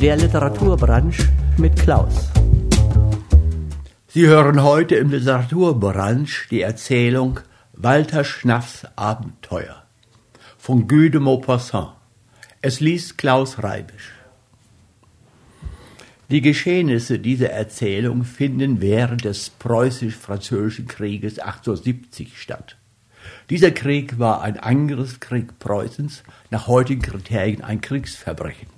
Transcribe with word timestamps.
Der 0.00 0.16
Literaturbranche 0.16 1.28
mit 1.56 1.74
Klaus. 1.74 2.30
Sie 4.06 4.28
hören 4.28 4.62
heute 4.62 4.94
im 4.94 5.10
Literaturbranche 5.10 6.48
die 6.50 6.60
Erzählung 6.60 7.40
Walter 7.72 8.22
Schnaffs 8.22 8.86
Abenteuer 8.94 9.82
von 10.56 10.86
Guy 10.86 11.10
de 11.10 11.20
Maupassant. 11.20 11.94
Es 12.62 12.78
liest 12.78 13.18
Klaus 13.18 13.60
Reibisch. 13.60 14.12
Die 16.30 16.42
Geschehnisse 16.42 17.18
dieser 17.18 17.50
Erzählung 17.50 18.22
finden 18.22 18.80
während 18.80 19.24
des 19.24 19.50
preußisch-französischen 19.50 20.86
Krieges 20.86 21.40
1870 21.40 22.40
statt. 22.40 22.76
Dieser 23.50 23.72
Krieg 23.72 24.20
war 24.20 24.42
ein 24.42 24.60
Angriffskrieg 24.60 25.58
Preußens, 25.58 26.22
nach 26.52 26.68
heutigen 26.68 27.02
Kriterien 27.02 27.62
ein 27.62 27.80
Kriegsverbrechen. 27.80 28.77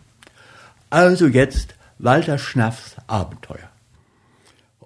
Also 0.93 1.29
jetzt 1.29 1.77
Walter 1.99 2.37
Schnaffs 2.37 2.97
Abenteuer. 3.07 3.71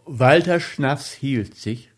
Walter 0.04 0.60
Schnaffs 0.60 1.12
hielt 1.12 1.56
sich, 1.56 1.92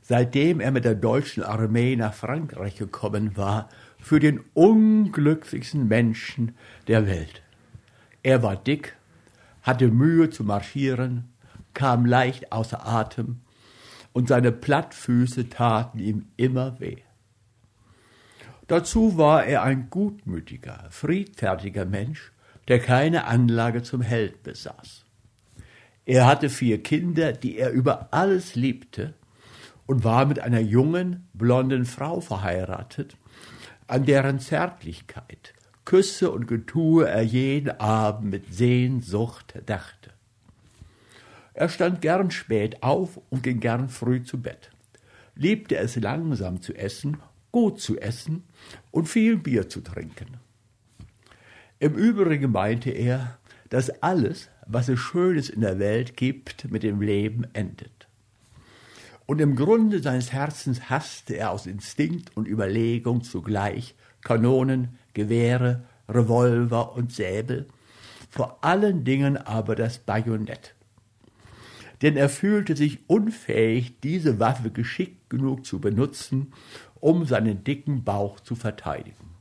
seitdem 0.00 0.58
er 0.58 0.70
mit 0.70 0.86
der 0.86 0.94
deutschen 0.94 1.42
Armee 1.42 1.94
nach 1.96 2.14
Frankreich 2.14 2.76
gekommen 2.76 3.36
war, 3.36 3.68
für 3.98 4.20
den 4.20 4.40
unglücklichsten 4.54 5.86
Menschen 5.86 6.56
der 6.88 7.06
Welt. 7.06 7.42
Er 8.22 8.42
war 8.42 8.56
dick, 8.56 8.96
hatte 9.60 9.88
Mühe 9.88 10.30
zu 10.30 10.44
marschieren, 10.44 11.28
kam 11.74 12.06
leicht 12.06 12.52
außer 12.52 12.86
Atem, 12.86 13.42
und 14.14 14.28
seine 14.28 14.50
Plattfüße 14.50 15.50
taten 15.50 15.98
ihm 15.98 16.24
immer 16.38 16.80
weh. 16.80 17.02
Dazu 18.66 19.18
war 19.18 19.44
er 19.44 19.62
ein 19.62 19.90
gutmütiger, 19.90 20.86
friedfertiger 20.88 21.84
Mensch, 21.84 22.31
der 22.68 22.78
keine 22.78 23.24
Anlage 23.26 23.82
zum 23.82 24.00
Held 24.00 24.42
besaß. 24.42 25.04
Er 26.04 26.26
hatte 26.26 26.48
vier 26.48 26.82
Kinder, 26.82 27.32
die 27.32 27.58
er 27.58 27.70
über 27.70 28.08
alles 28.12 28.54
liebte, 28.54 29.14
und 29.86 30.04
war 30.04 30.24
mit 30.26 30.40
einer 30.40 30.60
jungen, 30.60 31.28
blonden 31.34 31.84
Frau 31.84 32.20
verheiratet, 32.20 33.16
an 33.86 34.04
deren 34.04 34.40
Zärtlichkeit, 34.40 35.54
Küsse 35.84 36.30
und 36.30 36.46
Getue 36.46 37.08
er 37.08 37.22
jeden 37.22 37.70
Abend 37.80 38.30
mit 38.30 38.54
Sehnsucht 38.54 39.54
dachte. 39.66 40.10
Er 41.54 41.68
stand 41.68 42.00
gern 42.00 42.30
spät 42.30 42.82
auf 42.82 43.20
und 43.28 43.42
ging 43.42 43.60
gern 43.60 43.88
früh 43.88 44.22
zu 44.22 44.40
Bett, 44.40 44.70
liebte 45.34 45.76
es 45.76 45.96
langsam 45.96 46.62
zu 46.62 46.74
essen, 46.74 47.18
gut 47.50 47.80
zu 47.80 47.98
essen 47.98 48.44
und 48.90 49.08
viel 49.08 49.36
Bier 49.36 49.68
zu 49.68 49.80
trinken. 49.80 50.41
Im 51.82 51.94
Übrigen 51.94 52.52
meinte 52.52 52.90
er, 52.90 53.38
dass 53.68 53.90
alles, 54.04 54.50
was 54.68 54.88
es 54.88 55.00
Schönes 55.00 55.48
in 55.48 55.62
der 55.62 55.80
Welt 55.80 56.16
gibt, 56.16 56.70
mit 56.70 56.84
dem 56.84 57.00
Leben 57.00 57.44
endet. 57.54 58.06
Und 59.26 59.40
im 59.40 59.56
Grunde 59.56 60.00
seines 60.00 60.32
Herzens 60.32 60.90
hasste 60.90 61.34
er 61.34 61.50
aus 61.50 61.66
Instinkt 61.66 62.36
und 62.36 62.46
Überlegung 62.46 63.24
zugleich 63.24 63.96
Kanonen, 64.20 64.96
Gewehre, 65.12 65.82
Revolver 66.08 66.94
und 66.94 67.10
Säbel, 67.10 67.66
vor 68.30 68.62
allen 68.62 69.02
Dingen 69.02 69.36
aber 69.36 69.74
das 69.74 69.98
Bajonett 69.98 70.76
denn 72.00 72.16
er 72.16 72.28
fühlte 72.28 72.74
sich 72.74 73.08
unfähig, 73.08 74.00
diese 74.00 74.40
Waffe 74.40 74.70
geschickt 74.70 75.30
genug 75.30 75.64
zu 75.64 75.80
benutzen, 75.80 76.52
um 76.98 77.26
seinen 77.26 77.62
dicken 77.62 78.02
Bauch 78.02 78.40
zu 78.40 78.56
verteidigen. 78.56 79.31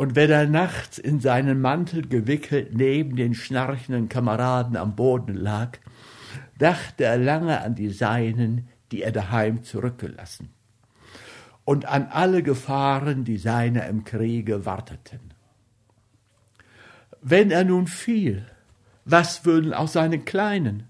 Und 0.00 0.16
wenn 0.16 0.30
er 0.30 0.46
nachts 0.46 0.96
in 0.96 1.20
seinen 1.20 1.60
Mantel 1.60 2.08
gewickelt 2.08 2.72
neben 2.72 3.16
den 3.16 3.34
schnarchenden 3.34 4.08
Kameraden 4.08 4.78
am 4.78 4.96
Boden 4.96 5.34
lag, 5.34 5.76
dachte 6.56 7.04
er 7.04 7.18
lange 7.18 7.60
an 7.60 7.74
die 7.74 7.90
Seinen, 7.90 8.66
die 8.92 9.02
er 9.02 9.12
daheim 9.12 9.62
zurückgelassen, 9.62 10.48
und 11.66 11.84
an 11.84 12.06
alle 12.06 12.42
Gefahren, 12.42 13.24
die 13.24 13.36
seiner 13.36 13.88
im 13.88 14.04
Kriege 14.04 14.64
warteten. 14.64 15.34
Wenn 17.20 17.50
er 17.50 17.64
nun 17.64 17.86
fiel, 17.86 18.46
was 19.04 19.44
würden 19.44 19.74
aus 19.74 19.92
seinen 19.92 20.24
Kleinen? 20.24 20.84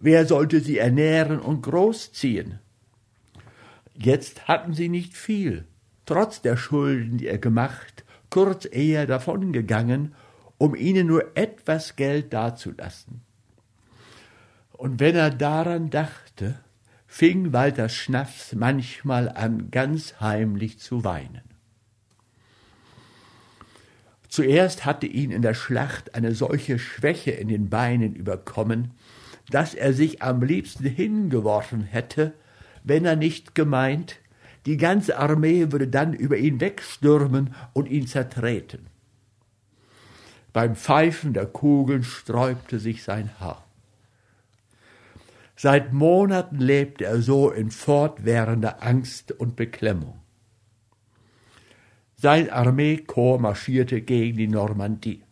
Wer 0.00 0.26
sollte 0.26 0.60
sie 0.60 0.76
ernähren 0.76 1.40
und 1.40 1.62
großziehen? 1.62 2.58
Jetzt 3.94 4.48
hatten 4.48 4.74
sie 4.74 4.90
nicht 4.90 5.16
viel, 5.16 5.64
trotz 6.04 6.42
der 6.42 6.58
Schulden, 6.58 7.16
die 7.16 7.26
er 7.26 7.38
gemacht, 7.38 7.93
kurz 8.34 8.66
eher 8.68 9.06
davongegangen, 9.06 10.12
um 10.58 10.74
ihnen 10.74 11.06
nur 11.06 11.36
etwas 11.36 11.94
Geld 11.94 12.32
dazulassen. 12.32 13.20
Und 14.72 14.98
wenn 14.98 15.14
er 15.14 15.30
daran 15.30 15.88
dachte, 15.88 16.58
fing 17.06 17.52
Walter 17.52 17.88
Schnaffs 17.88 18.52
manchmal 18.52 19.28
an, 19.28 19.70
ganz 19.70 20.20
heimlich 20.20 20.80
zu 20.80 21.04
weinen. 21.04 21.42
Zuerst 24.28 24.84
hatte 24.84 25.06
ihn 25.06 25.30
in 25.30 25.42
der 25.42 25.54
Schlacht 25.54 26.16
eine 26.16 26.34
solche 26.34 26.80
Schwäche 26.80 27.30
in 27.30 27.46
den 27.46 27.70
Beinen 27.70 28.16
überkommen, 28.16 28.94
dass 29.50 29.74
er 29.74 29.92
sich 29.92 30.22
am 30.22 30.42
liebsten 30.42 30.86
hingeworfen 30.86 31.84
hätte, 31.84 32.32
wenn 32.82 33.04
er 33.04 33.14
nicht 33.14 33.54
gemeint, 33.54 34.16
die 34.66 34.76
ganze 34.76 35.18
Armee 35.18 35.72
würde 35.72 35.88
dann 35.88 36.14
über 36.14 36.36
ihn 36.36 36.60
wegstürmen 36.60 37.54
und 37.72 37.88
ihn 37.88 38.06
zertreten. 38.06 38.86
Beim 40.52 40.76
Pfeifen 40.76 41.32
der 41.32 41.46
Kugeln 41.46 42.04
sträubte 42.04 42.78
sich 42.78 43.02
sein 43.02 43.30
Haar. 43.40 43.64
Seit 45.56 45.92
Monaten 45.92 46.58
lebte 46.58 47.04
er 47.04 47.20
so 47.20 47.50
in 47.50 47.70
fortwährender 47.70 48.82
Angst 48.82 49.32
und 49.32 49.56
Beklemmung. 49.56 50.20
Sein 52.16 52.50
Armeekorps 52.50 53.42
marschierte 53.42 54.00
gegen 54.00 54.38
die 54.38 54.48
Normandie. 54.48 55.22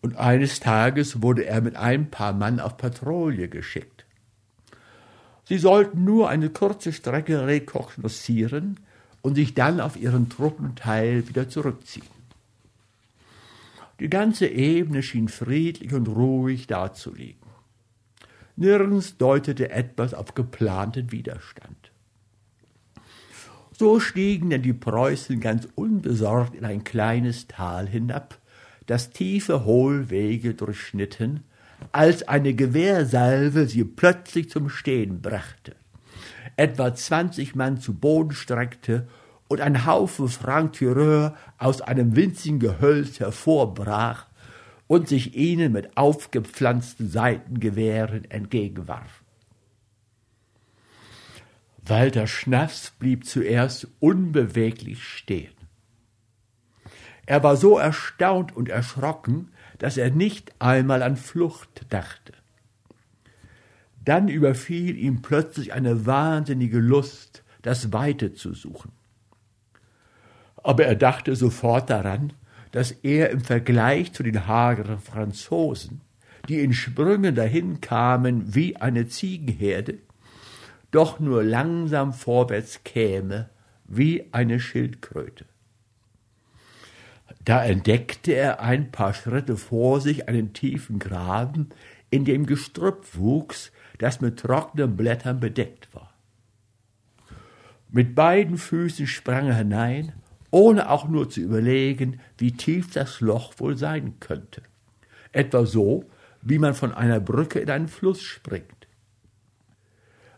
Und 0.00 0.16
eines 0.16 0.60
Tages 0.60 1.22
wurde 1.22 1.44
er 1.44 1.60
mit 1.60 1.76
ein 1.76 2.10
paar 2.10 2.32
Mann 2.32 2.58
auf 2.58 2.76
Patrouille 2.76 3.48
geschickt. 3.48 3.91
Sie 5.52 5.58
sollten 5.58 6.04
nur 6.04 6.30
eine 6.30 6.48
kurze 6.48 6.94
Strecke 6.94 7.46
rekognoszieren 7.46 8.80
und 9.20 9.34
sich 9.34 9.52
dann 9.52 9.82
auf 9.82 9.98
ihren 9.98 10.30
Truppenteil 10.30 11.28
wieder 11.28 11.46
zurückziehen. 11.50 12.06
Die 14.00 14.08
ganze 14.08 14.46
Ebene 14.46 15.02
schien 15.02 15.28
friedlich 15.28 15.92
und 15.92 16.08
ruhig 16.08 16.68
dazulegen. 16.68 17.50
Nirgends 18.56 19.18
deutete 19.18 19.70
etwas 19.70 20.14
auf 20.14 20.32
geplanten 20.32 21.12
Widerstand. 21.12 21.92
So 23.72 24.00
stiegen 24.00 24.48
denn 24.48 24.62
die 24.62 24.72
Preußen 24.72 25.38
ganz 25.38 25.68
unbesorgt 25.74 26.54
in 26.54 26.64
ein 26.64 26.82
kleines 26.82 27.46
Tal 27.46 27.86
hinab, 27.86 28.38
das 28.86 29.10
tiefe 29.10 29.66
Hohlwege 29.66 30.54
durchschnitten, 30.54 31.44
als 31.92 32.26
eine 32.26 32.54
Gewehrsalve 32.54 33.66
sie 33.66 33.84
plötzlich 33.84 34.50
zum 34.50 34.68
Stehen 34.68 35.20
brachte, 35.20 35.76
etwa 36.56 36.94
zwanzig 36.94 37.54
Mann 37.54 37.78
zu 37.78 37.94
Boden 37.94 38.32
streckte 38.32 39.08
und 39.48 39.60
ein 39.60 39.84
Haufen 39.86 40.28
Franc-Tireur 40.28 41.36
aus 41.58 41.82
einem 41.82 42.16
winzigen 42.16 42.58
Gehölz 42.58 43.20
hervorbrach 43.20 44.26
und 44.86 45.08
sich 45.08 45.36
ihnen 45.36 45.72
mit 45.72 45.96
aufgepflanzten 45.96 47.08
Seitengewehren 47.08 48.30
entgegenwarf. 48.30 49.22
Walter 51.84 52.26
Schnaffs 52.26 52.92
blieb 52.92 53.26
zuerst 53.26 53.88
unbeweglich 54.00 55.02
stehen. 55.04 55.52
Er 57.26 57.42
war 57.42 57.56
so 57.56 57.78
erstaunt 57.78 58.56
und 58.56 58.68
erschrocken, 58.68 59.50
dass 59.82 59.96
er 59.96 60.10
nicht 60.10 60.52
einmal 60.60 61.02
an 61.02 61.16
Flucht 61.16 61.86
dachte. 61.88 62.34
Dann 64.04 64.28
überfiel 64.28 64.96
ihm 64.96 65.22
plötzlich 65.22 65.72
eine 65.72 66.06
wahnsinnige 66.06 66.78
Lust, 66.78 67.42
das 67.62 67.92
Weite 67.92 68.32
zu 68.32 68.54
suchen. 68.54 68.92
Aber 70.56 70.84
er 70.84 70.94
dachte 70.94 71.34
sofort 71.34 71.90
daran, 71.90 72.32
dass 72.70 72.92
er 72.92 73.30
im 73.30 73.40
Vergleich 73.40 74.12
zu 74.12 74.22
den 74.22 74.46
hageren 74.46 75.00
Franzosen, 75.00 76.00
die 76.48 76.60
in 76.60 76.74
Sprüngen 76.74 77.34
dahin 77.34 77.80
kamen 77.80 78.54
wie 78.54 78.76
eine 78.76 79.08
Ziegenherde, 79.08 79.98
doch 80.92 81.18
nur 81.18 81.42
langsam 81.42 82.12
vorwärts 82.12 82.84
käme, 82.84 83.50
wie 83.88 84.28
eine 84.30 84.60
Schildkröte. 84.60 85.44
Da 87.44 87.64
entdeckte 87.64 88.32
er 88.32 88.60
ein 88.60 88.90
paar 88.92 89.14
Schritte 89.14 89.56
vor 89.56 90.00
sich 90.00 90.28
einen 90.28 90.52
tiefen 90.52 90.98
Graben, 90.98 91.70
in 92.10 92.24
dem 92.24 92.46
Gestrüpp 92.46 93.16
wuchs, 93.16 93.72
das 93.98 94.20
mit 94.20 94.38
trockenen 94.38 94.96
Blättern 94.96 95.40
bedeckt 95.40 95.94
war. 95.94 96.12
Mit 97.90 98.14
beiden 98.14 98.58
Füßen 98.58 99.06
sprang 99.06 99.48
er 99.48 99.56
hinein 99.56 100.12
ohne 100.52 100.90
auch 100.90 101.08
nur 101.08 101.28
zu 101.30 101.40
überlegen, 101.40 102.20
wie 102.38 102.52
tief 102.52 102.92
das 102.92 103.20
Loch 103.20 103.54
wohl 103.56 103.76
sein 103.76 104.20
könnte. 104.20 104.62
Etwa 105.32 105.64
so, 105.64 106.04
wie 106.42 106.58
man 106.58 106.74
von 106.74 106.92
einer 106.92 107.20
Brücke 107.20 107.58
in 107.58 107.70
einen 107.70 107.88
Fluss 107.88 108.22
springt. 108.22 108.86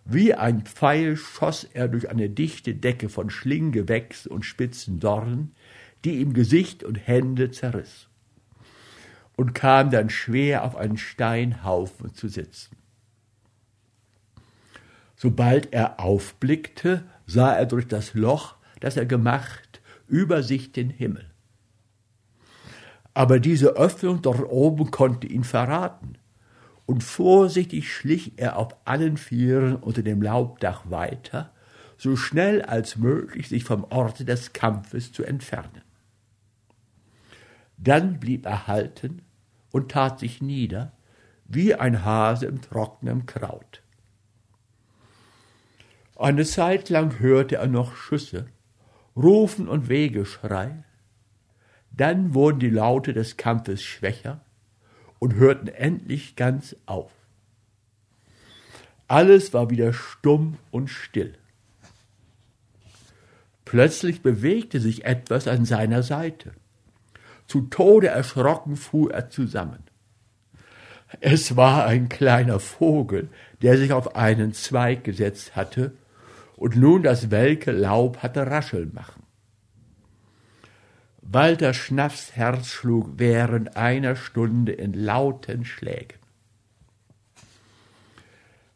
Wie 0.05 0.35
ein 0.35 0.63
Pfeil 0.63 1.17
schoss 1.17 1.65
er 1.65 1.89
durch 1.89 2.11
eine 2.11 2.31
dichte 2.31 2.75
Decke 2.75 3.09
von 3.09 3.29
Schlinggewächs 3.29 4.27
und 4.27 4.45
spitzen 4.45 5.01
Dornen, 5.01 5.57
die 6.05 6.21
ihm 6.21 6.33
Gesicht 6.33 6.85
und 6.85 6.97
Hände 6.97 7.51
zerriss, 7.51 8.09
und 9.37 9.55
kam 9.55 9.91
dann 9.91 10.11
schwer 10.11 10.65
auf 10.65 10.77
einen 10.77 10.99
Steinhaufen 10.99 12.15
zu 12.15 12.29
sitzen. 12.29 12.77
Sobald 15.17 15.73
er 15.73 16.01
aufblickte, 16.01 17.05
sah 17.27 17.53
er 17.55 17.67
durch 17.67 17.89
das 17.89 18.15
Loch, 18.15 18.57
das 18.81 18.97
er 18.97 19.07
gemacht, 19.07 19.81
über 20.07 20.43
sich 20.43 20.73
den 20.73 20.91
Himmel. 20.91 21.31
Aber 23.15 23.39
diese 23.41 23.77
Öffnung 23.77 24.23
dort 24.23 24.45
oben 24.51 24.91
konnte 24.91 25.27
ihn 25.27 25.45
verraten, 25.45 26.19
und 26.87 27.03
vorsichtig 27.03 27.91
schlich 27.91 28.33
er 28.37 28.59
auf 28.59 28.77
allen 28.85 29.17
Vieren 29.17 29.77
unter 29.77 30.03
dem 30.03 30.21
Laubdach 30.21 30.91
weiter, 30.91 31.53
so 31.97 32.17
schnell 32.17 32.61
als 32.61 32.97
möglich 32.97 33.49
sich 33.49 33.65
vom 33.65 33.85
Orte 33.85 34.25
des 34.25 34.53
Kampfes 34.53 35.13
zu 35.13 35.25
entfernen. 35.25 35.81
Dann 37.77 38.21
blieb 38.21 38.47
er 38.47 38.67
halten 38.67 39.23
und 39.71 39.91
tat 39.91 40.21
sich 40.21 40.41
nieder, 40.41 40.93
wie 41.47 41.75
ein 41.75 42.05
Hase 42.05 42.47
im 42.47 42.61
trockenen 42.63 43.27
Kraut. 43.27 43.83
Eine 46.17 46.45
Zeit 46.45 46.91
lang 46.91 47.19
hörte 47.19 47.57
er 47.57 47.67
noch 47.67 47.97
Schüsse, 47.97 48.47
Rufen 49.17 49.69
und 49.69 49.89
Wegeschrei. 49.89 50.85
Dann 51.91 52.35
wurden 52.35 52.61
die 52.61 52.71
Laute 52.71 53.13
des 53.13 53.37
Kampfes 53.37 53.83
schwächer 53.83 54.41
und 55.19 55.35
hörten 55.35 55.69
endlich 55.69 56.37
ganz 56.37 56.77
auf. 56.87 57.13
Alles 59.07 59.53
war 59.53 59.71
wieder 59.71 59.93
stumm 59.93 60.57
und 60.71 60.89
still. 60.89 61.35
Plötzlich 63.65 64.23
bewegte 64.23 64.81
sich 64.81 65.05
etwas 65.05 65.49
an 65.49 65.65
seiner 65.65 66.03
Seite. 66.03 66.53
Zu 67.47 67.63
Tode 67.63 68.09
erschrocken 68.09 68.77
fuhr 68.77 69.13
er 69.13 69.31
zusammen. 69.31 69.85
Es 71.21 71.57
war 71.57 71.87
ein 71.87 72.09
kleiner 72.09 72.59
Vogel, 72.59 73.29
der 73.63 73.79
sich 73.79 73.93
auf 73.93 74.17
einen 74.17 74.53
Zweig 74.53 75.05
gesetzt 75.05 75.55
hatte 75.55 75.93
und 76.57 76.77
nun 76.77 77.03
das 77.03 77.31
welke 77.31 77.73
Laub 77.73 78.19
hatte 78.19 78.47
rascheln 78.47 78.93
machen. 78.95 79.23
Walter 81.23 81.73
Schnaffs 81.73 82.37
Herz 82.37 82.69
schlug 82.69 83.13
während 83.17 83.77
einer 83.77 84.15
Stunde 84.15 84.73
in 84.73 84.93
lauten 84.93 85.65
Schlägen. 85.65 86.19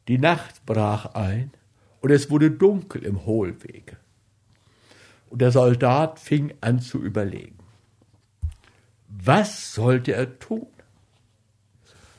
Die 0.08 0.18
Nacht 0.18 0.64
brach 0.64 1.14
ein 1.14 1.50
und 2.00 2.10
es 2.10 2.30
wurde 2.30 2.50
dunkel 2.50 3.04
im 3.04 3.26
Hohlwege. 3.26 3.96
Und 5.28 5.42
der 5.42 5.52
Soldat 5.52 6.18
fing 6.18 6.54
an 6.62 6.80
zu 6.80 7.02
überlegen. 7.02 7.57
Was 9.08 9.74
sollte 9.74 10.12
er 10.12 10.38
tun? 10.38 10.66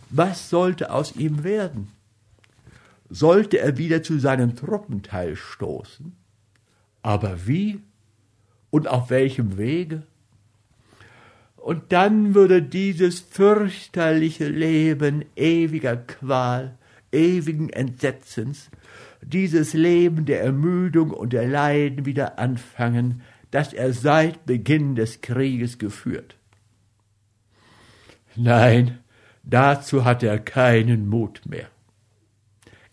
Was 0.09 0.49
sollte 0.49 0.91
aus 0.91 1.15
ihm 1.15 1.43
werden? 1.43 1.91
sollte 3.09 3.59
er 3.59 3.77
wieder 3.77 4.03
zu 4.03 4.19
seinem 4.19 4.55
Truppenteil 4.55 5.35
stoßen. 5.35 6.15
Aber 7.01 7.47
wie 7.47 7.79
und 8.69 8.87
auf 8.87 9.09
welchem 9.09 9.57
Wege? 9.57 10.03
Und 11.55 11.91
dann 11.91 12.35
würde 12.35 12.61
dieses 12.61 13.19
fürchterliche 13.19 14.47
Leben 14.47 15.25
ewiger 15.35 15.97
Qual, 15.97 16.77
ewigen 17.11 17.69
Entsetzens, 17.69 18.69
dieses 19.21 19.73
Leben 19.73 20.25
der 20.25 20.41
Ermüdung 20.41 21.11
und 21.11 21.33
der 21.33 21.47
Leiden 21.47 22.05
wieder 22.05 22.39
anfangen, 22.39 23.21
das 23.51 23.73
er 23.73 23.91
seit 23.91 24.45
Beginn 24.45 24.95
des 24.95 25.21
Krieges 25.21 25.79
geführt. 25.79 26.38
Nein, 28.41 28.99
dazu 29.43 30.05
hat 30.05 30.23
er 30.23 30.39
keinen 30.39 31.09
Mut 31.09 31.41
mehr. 31.45 31.67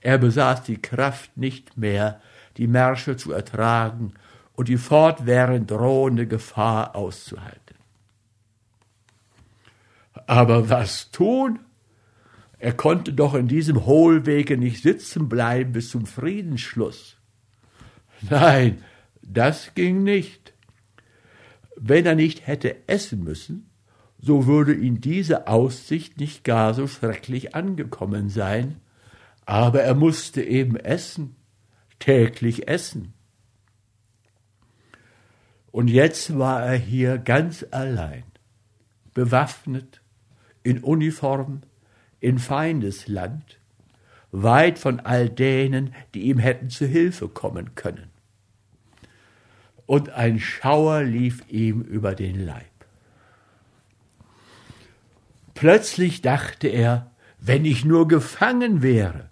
Er 0.01 0.19
besaß 0.19 0.65
die 0.65 0.83
Kraft 0.83 1.37
nicht 1.37 1.77
mehr, 1.77 2.21
die 2.57 2.67
Märsche 2.67 3.17
zu 3.17 3.31
ertragen 3.31 4.15
und 4.55 4.67
die 4.67 4.77
fortwährend 4.77 5.71
drohende 5.71 6.27
Gefahr 6.27 6.97
auszuhalten. 6.97 7.77
Aber 10.27 10.69
was 10.69 11.13
tun? 11.13 11.61
Er 12.59 12.73
konnte 12.73 13.13
doch 13.13 13.35
in 13.35 13.47
diesem 13.47 13.87
Hohlwege 13.87 14.57
nicht 14.57 14.83
sitzen 14.83 15.29
bleiben 15.29 15.73
bis 15.73 15.91
zum 15.91 16.07
Friedensschluss. 16.07 17.19
Nein, 18.29 18.83
das 19.23 19.75
ging 19.77 20.03
nicht. 20.03 20.55
Wenn 21.77 22.05
er 22.05 22.17
nicht 22.17 22.49
hätte 22.49 22.89
essen 22.89 23.23
müssen, 23.23 23.71
so 24.27 24.47
würde 24.47 24.75
ihn 24.75 25.01
diese 25.01 25.47
Aussicht 25.47 26.19
nicht 26.19 26.43
gar 26.43 26.75
so 26.75 26.89
schrecklich 26.89 27.55
angekommen 27.55 28.29
sein, 28.29 28.81
aber 29.45 29.83
er 29.83 29.95
musste 29.95 30.43
eben 30.43 30.75
essen, 30.75 31.37
täglich 32.01 32.67
essen. 32.67 33.15
Und 35.71 35.87
jetzt 35.87 36.37
war 36.37 36.67
er 36.67 36.77
hier 36.77 37.19
ganz 37.19 37.65
allein, 37.71 38.25
bewaffnet, 39.15 40.03
in 40.65 40.83
Uniform, 40.83 41.61
in 42.19 42.41
Feindesland, 42.41 43.61
weit 44.33 44.81
von 44.81 44.99
all 44.99 45.31
denen, 45.31 45.95
die 46.15 46.23
ihm 46.23 46.39
hätten 46.39 46.69
zu 46.69 46.85
Hilfe 46.85 47.29
kommen 47.29 47.77
können. 47.77 48.11
Und 49.87 50.11
ein 50.11 50.41
Schauer 50.41 51.05
lief 51.05 51.45
ihm 51.49 51.83
über 51.83 52.17
den 52.17 52.45
Leib. 52.45 52.76
Plötzlich 55.57 56.21
dachte 56.21 56.69
er, 56.69 57.13
wenn 57.41 57.65
ich 57.65 57.83
nur 57.87 58.07
gefangen 58.09 58.83
wäre, 58.83 59.31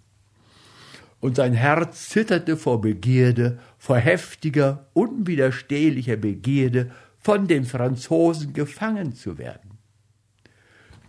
und 1.21 1.37
sein 1.37 1.53
Herz 1.53 2.09
zitterte 2.09 2.56
vor 2.56 2.81
Begierde, 2.81 3.59
vor 3.76 3.99
heftiger, 3.99 4.88
unwiderstehlicher 4.94 6.17
Begierde, 6.17 6.91
von 7.19 7.47
den 7.47 7.67
Franzosen 7.67 8.55
gefangen 8.55 9.15
zu 9.15 9.37
werden. 9.37 9.79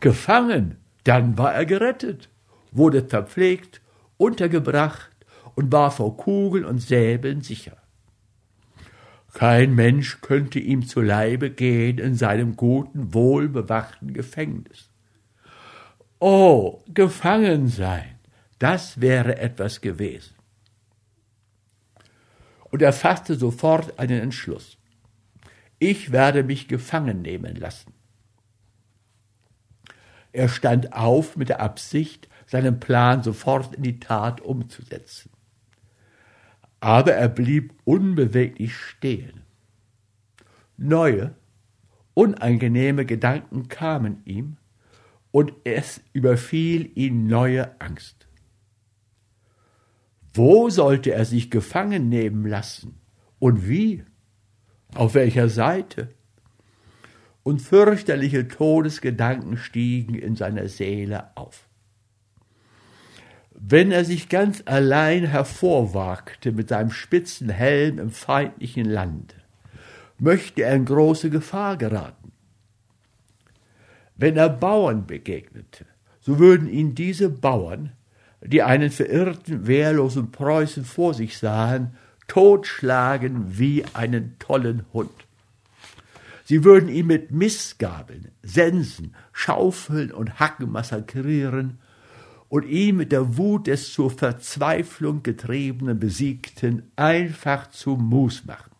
Gefangen, 0.02 0.78
dann 1.06 1.38
war 1.38 1.54
er 1.54 1.66
gerettet, 1.66 2.30
wurde 2.74 3.02
verpflegt, 3.04 3.81
untergebracht 4.18 5.12
und 5.56 5.72
war 5.72 5.92
vor 5.92 6.18
Kugeln 6.18 6.66
und 6.66 6.80
Säbeln 6.80 7.42
sicher. 7.42 7.78
Kein 9.34 9.76
Mensch 9.76 10.19
könnte 10.19 10.60
ihm 10.60 10.86
zu 10.86 11.00
Leibe 11.00 11.52
gehen 11.52 12.00
in 12.00 12.16
seinem 12.16 12.57
guten, 12.57 13.14
wohlbewachten 13.14 14.14
Gefängnis. 14.14 14.90
Oh, 16.28 16.84
gefangen 16.88 17.68
sein! 17.68 18.18
Das 18.58 19.00
wäre 19.00 19.38
etwas 19.38 19.80
gewesen. 19.80 20.34
Und 22.72 22.82
er 22.82 22.94
fasste 22.94 23.36
sofort 23.36 24.00
einen 24.00 24.20
Entschluss. 24.20 24.80
Ich 25.78 26.12
werde 26.12 26.42
mich 26.42 26.68
gefangen 26.68 27.22
nehmen 27.22 27.56
lassen. 27.56 27.94
Er 30.32 30.50
stand 30.50 30.94
auf 30.94 31.38
mit 31.38 31.50
der 31.50 31.60
Absicht, 31.60 32.28
seinen 32.48 32.80
Plan 32.80 33.22
sofort 33.22 33.76
in 33.76 33.84
die 33.84 34.00
Tat 34.00 34.42
umzusetzen. 34.42 35.30
Aber 36.80 37.14
er 37.14 37.30
blieb 37.30 37.76
unbeweglich 37.84 38.76
stehen. 38.76 39.44
Neue, 40.76 41.36
unangenehme 42.16 43.06
Gedanken 43.06 43.68
kamen 43.68 44.24
ihm, 44.26 44.58
und 45.35 45.51
es 45.65 45.99
überfiel 46.13 46.89
ihn 46.95 47.27
neue 47.27 47.81
Angst. 47.81 48.25
Wo 50.33 50.69
sollte 50.69 51.11
er 51.11 51.25
sich 51.25 51.51
gefangen 51.51 52.07
nehmen 52.07 52.45
lassen? 52.45 53.01
Und 53.37 53.68
wie? 53.68 54.06
Auf 54.94 55.13
welcher 55.13 55.49
Seite? 55.49 56.07
Und 57.44 57.61
fürchterliche 57.61 58.47
Todesgedanken 58.47 59.57
stiegen 59.57 60.15
in 60.15 60.37
seiner 60.37 60.69
Seele 60.69 61.35
auf. 61.35 61.68
Wenn 63.51 63.92
er 63.92 64.06
sich 64.06 64.30
ganz 64.30 64.63
allein 64.63 65.25
hervorwagte 65.25 66.54
mit 66.54 66.69
seinem 66.69 66.92
spitzen 66.92 67.49
Helm 67.49 67.99
im 67.99 68.09
feindlichen 68.09 68.85
Lande, 68.85 69.35
möchte 70.18 70.63
er 70.63 70.75
in 70.75 70.85
große 70.85 71.30
Gefahr 71.30 71.75
geraten. 71.75 72.25
Wenn 74.16 74.38
er 74.38 74.50
Bauern 74.50 75.06
begegnete, 75.06 75.86
so 76.22 76.40
würden 76.40 76.68
ihn 76.68 76.95
diese 76.95 77.30
Bauern 77.30 77.92
die 78.48 78.64
einen 78.64 78.92
verirrten, 78.92 79.68
wehrlosen 79.68 80.31
Preußen 80.31 80.86
vor 80.86 81.14
sich 81.14 81.38
sahen, 81.38 81.95
totschlagen 82.28 83.57
wie 83.57 83.86
einen 83.94 84.38
tollen 84.40 84.86
Hund. 84.94 85.12
Sie 86.44 86.64
würden 86.64 86.90
ihn 86.90 87.07
mit 87.07 87.31
Missgabeln, 87.31 88.30
Sensen, 88.44 89.16
Schaufeln 89.34 90.12
und 90.12 90.40
Hacken 90.40 90.72
massakrieren 90.72 91.80
und 92.50 92.66
ihn 92.66 92.98
mit 92.98 93.12
der 93.12 93.38
Wut 93.38 93.68
des 93.68 93.92
zur 93.94 94.12
Verzweiflung 94.12 95.24
getriebenen 95.24 96.00
Besiegten 96.00 96.92
einfach 96.95 97.72
zu 97.72 97.95
Mus 97.95 98.45
machen. 98.45 98.72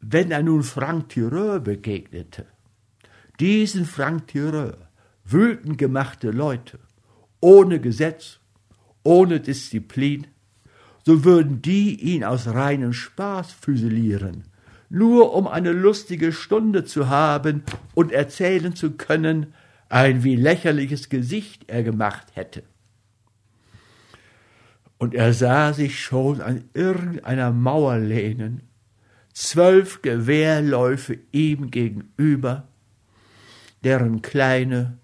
Wenn 0.00 0.32
er 0.32 0.42
nun 0.42 0.64
Frank 0.64 1.10
Tireur 1.10 1.60
begegnete, 1.60 2.46
diesen 3.40 3.84
Frank 3.84 4.28
Tireur, 4.28 4.76
wütend 5.24 5.78
gemachte 5.78 6.30
Leute, 6.30 6.78
ohne 7.40 7.80
Gesetz, 7.80 8.40
ohne 9.02 9.40
Disziplin, 9.40 10.26
so 11.04 11.24
würden 11.24 11.62
die 11.62 12.00
ihn 12.00 12.24
aus 12.24 12.46
reinem 12.46 12.92
Spaß 12.92 13.52
füsilieren, 13.52 14.44
nur 14.88 15.34
um 15.34 15.48
eine 15.48 15.72
lustige 15.72 16.32
Stunde 16.32 16.84
zu 16.84 17.08
haben 17.08 17.64
und 17.94 18.12
erzählen 18.12 18.76
zu 18.76 18.92
können, 18.92 19.54
ein 19.88 20.22
wie 20.24 20.36
lächerliches 20.36 21.08
Gesicht 21.08 21.64
er 21.68 21.82
gemacht 21.82 22.28
hätte. 22.34 22.62
Und 24.98 25.14
er 25.14 25.32
sah 25.32 25.72
sich 25.72 26.00
schon 26.00 26.40
an 26.40 26.64
irgendeiner 26.74 27.50
Mauer 27.50 27.98
lehnen, 27.98 28.62
zwölf 29.32 30.00
Gewehrläufe 30.02 31.18
ihm 31.32 31.70
gegenüber, 31.70 32.68
deren 33.84 34.22
kleine, 34.22 34.98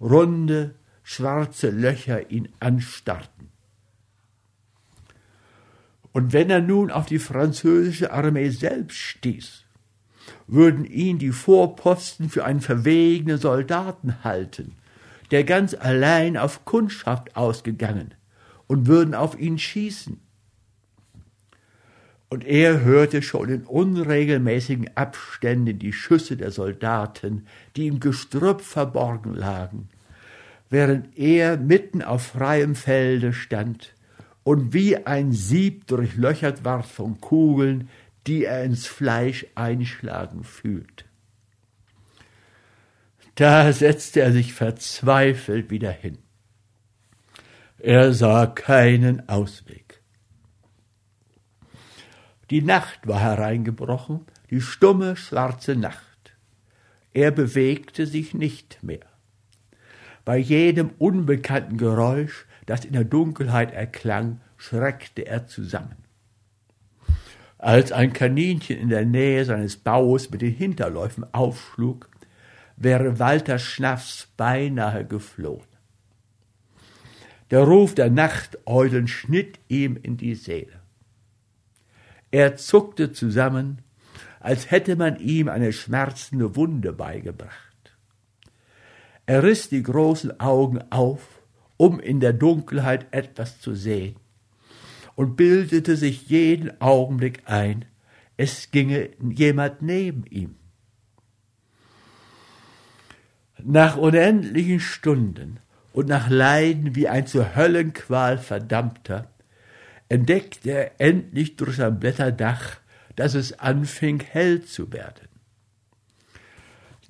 runde, 0.00 0.74
schwarze 1.02 1.70
Löcher 1.70 2.30
ihn 2.30 2.48
anstarrten. 2.60 3.48
Und 6.12 6.32
wenn 6.32 6.50
er 6.50 6.60
nun 6.60 6.90
auf 6.90 7.06
die 7.06 7.18
französische 7.18 8.12
Armee 8.12 8.50
selbst 8.50 8.98
stieß, 8.98 9.64
würden 10.46 10.84
ihn 10.84 11.18
die 11.18 11.32
Vorposten 11.32 12.28
für 12.28 12.44
einen 12.44 12.60
verwegenen 12.60 13.38
Soldaten 13.38 14.22
halten, 14.22 14.74
der 15.30 15.44
ganz 15.44 15.74
allein 15.74 16.36
auf 16.36 16.64
Kundschaft 16.64 17.36
ausgegangen, 17.36 18.14
und 18.66 18.86
würden 18.86 19.14
auf 19.14 19.38
ihn 19.38 19.58
schießen. 19.58 20.20
Und 22.32 22.46
er 22.46 22.80
hörte 22.80 23.20
schon 23.20 23.50
in 23.50 23.64
unregelmäßigen 23.64 24.96
Abständen 24.96 25.78
die 25.78 25.92
Schüsse 25.92 26.38
der 26.38 26.50
Soldaten, 26.50 27.46
die 27.76 27.88
im 27.88 28.00
Gestrüpp 28.00 28.62
verborgen 28.62 29.34
lagen, 29.34 29.90
während 30.70 31.18
er 31.18 31.58
mitten 31.58 32.00
auf 32.00 32.28
freiem 32.28 32.74
Felde 32.74 33.34
stand 33.34 33.92
und 34.44 34.72
wie 34.72 34.96
ein 34.96 35.32
Sieb 35.32 35.86
durchlöchert 35.88 36.64
ward 36.64 36.86
von 36.86 37.20
Kugeln, 37.20 37.90
die 38.26 38.46
er 38.46 38.64
ins 38.64 38.86
Fleisch 38.86 39.44
einschlagen 39.54 40.42
fühlt. 40.42 41.04
Da 43.34 43.70
setzte 43.74 44.22
er 44.22 44.32
sich 44.32 44.54
verzweifelt 44.54 45.70
wieder 45.70 45.90
hin. 45.90 46.16
Er 47.78 48.14
sah 48.14 48.46
keinen 48.46 49.28
Ausweg. 49.28 49.81
Die 52.52 52.60
Nacht 52.60 53.08
war 53.08 53.18
hereingebrochen, 53.18 54.26
die 54.50 54.60
stumme, 54.60 55.16
schwarze 55.16 55.74
Nacht. 55.74 56.34
Er 57.14 57.30
bewegte 57.30 58.04
sich 58.04 58.34
nicht 58.34 58.82
mehr. 58.82 59.06
Bei 60.26 60.36
jedem 60.36 60.90
unbekannten 60.98 61.78
Geräusch, 61.78 62.44
das 62.66 62.84
in 62.84 62.92
der 62.92 63.04
Dunkelheit 63.04 63.72
erklang, 63.72 64.42
schreckte 64.58 65.22
er 65.22 65.46
zusammen. 65.46 65.96
Als 67.56 67.90
ein 67.90 68.12
Kaninchen 68.12 68.76
in 68.76 68.90
der 68.90 69.06
Nähe 69.06 69.46
seines 69.46 69.78
Baues 69.78 70.30
mit 70.30 70.42
den 70.42 70.52
Hinterläufen 70.52 71.24
aufschlug, 71.32 72.10
wäre 72.76 73.18
Walter 73.18 73.58
Schnaffs 73.58 74.28
beinahe 74.36 75.06
geflohen. 75.06 75.64
Der 77.50 77.60
Ruf 77.60 77.94
der 77.94 78.10
Nachteulen 78.10 79.08
schnitt 79.08 79.58
ihm 79.68 79.96
in 79.96 80.18
die 80.18 80.34
Seele. 80.34 80.81
Er 82.32 82.56
zuckte 82.56 83.12
zusammen, 83.12 83.82
als 84.40 84.70
hätte 84.70 84.96
man 84.96 85.20
ihm 85.20 85.48
eine 85.48 85.72
schmerzende 85.72 86.56
Wunde 86.56 86.92
beigebracht. 86.92 87.94
Er 89.26 89.44
riss 89.44 89.68
die 89.68 89.82
großen 89.82 90.40
Augen 90.40 90.82
auf, 90.90 91.42
um 91.76 92.00
in 92.00 92.20
der 92.20 92.32
Dunkelheit 92.32 93.06
etwas 93.12 93.60
zu 93.60 93.74
sehen, 93.74 94.16
und 95.14 95.36
bildete 95.36 95.96
sich 95.96 96.28
jeden 96.28 96.80
Augenblick 96.80 97.42
ein, 97.44 97.84
es 98.38 98.70
ginge 98.70 99.10
jemand 99.20 99.82
neben 99.82 100.24
ihm. 100.24 100.56
Nach 103.62 103.98
unendlichen 103.98 104.80
Stunden 104.80 105.60
und 105.92 106.08
nach 106.08 106.30
Leiden 106.30 106.96
wie 106.96 107.08
ein 107.08 107.26
zur 107.26 107.54
Höllenqual 107.54 108.38
verdammter, 108.38 109.31
entdeckte 110.12 110.70
er 110.70 111.00
endlich 111.00 111.56
durch 111.56 111.76
sein 111.76 111.98
Blätterdach, 111.98 112.76
dass 113.16 113.32
es 113.32 113.58
anfing 113.58 114.20
hell 114.20 114.62
zu 114.62 114.92
werden. 114.92 115.26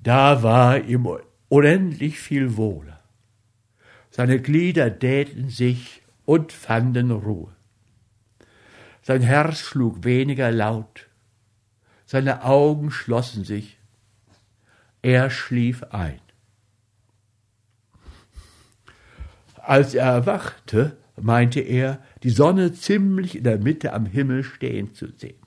Da 0.01 0.41
war 0.41 0.79
ihm 0.79 1.09
unendlich 1.49 2.17
viel 2.19 2.55
wohler. 2.55 3.01
Seine 4.09 4.39
Glieder 4.39 4.89
dehnten 4.89 5.49
sich 5.49 6.01
und 6.23 6.53
fanden 6.53 7.11
Ruhe. 7.11 7.53
Sein 9.01 9.21
Herz 9.21 9.59
schlug 9.59 10.05
weniger 10.05 10.49
laut, 10.49 11.09
seine 12.05 12.45
Augen 12.45 12.89
schlossen 12.89 13.43
sich, 13.43 13.77
er 15.01 15.29
schlief 15.29 15.83
ein. 15.89 16.21
Als 19.57 19.93
er 19.93 20.05
erwachte, 20.05 20.95
meinte 21.21 21.59
er, 21.59 22.01
die 22.23 22.29
Sonne 22.29 22.73
ziemlich 22.73 23.37
in 23.37 23.43
der 23.43 23.59
Mitte 23.59 23.93
am 23.93 24.05
Himmel 24.05 24.43
stehen 24.43 24.93
zu 24.93 25.07
sehen. 25.07 25.39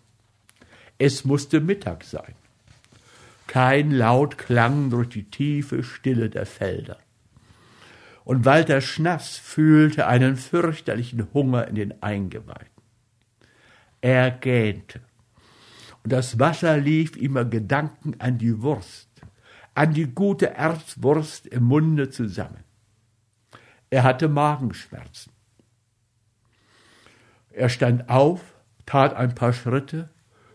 Es 0.99 1.25
musste 1.25 1.61
Mittag 1.61 2.05
sein. 2.05 2.35
Kein 3.47 3.91
Laut 3.91 4.39
klang 4.39 4.91
durch 4.91 5.09
die 5.09 5.31
tiefe 5.31 5.83
Stille 5.83 6.31
der 6.31 6.47
Felder. 6.47 6.99
Und 8.25 8.45
Walter 8.45 8.81
Schnaffs 8.81 9.39
fühlte 9.39 10.07
einen 10.07 10.37
fürchterlichen 10.37 11.33
Hunger 11.33 11.69
in 11.69 11.77
den 11.77 12.03
Eingeweiden. 12.03 12.67
Er 14.01 14.31
gähnte. 14.31 15.01
Und 16.03 16.13
das 16.13 16.39
Wasser 16.39 16.77
lief 16.77 17.17
ihm 17.17 17.35
Gedanken 17.51 18.15
an 18.19 18.39
die 18.39 18.63
Wurst, 18.63 19.09
an 19.75 19.95
die 19.95 20.07
gute 20.07 20.55
Erzwurst 20.55 21.47
im 21.47 21.65
Munde 21.65 22.11
zusammen. 22.11 22.65
Er 23.91 24.03
hatte 24.03 24.29
Magenschmerzen. 24.29 25.36
Er 27.57 27.71
stand 27.71 28.11
auf, 28.11 28.43
tat 28.85 29.15
ein 29.17 29.35
paar 29.35 29.55
Schritte, 29.55 30.11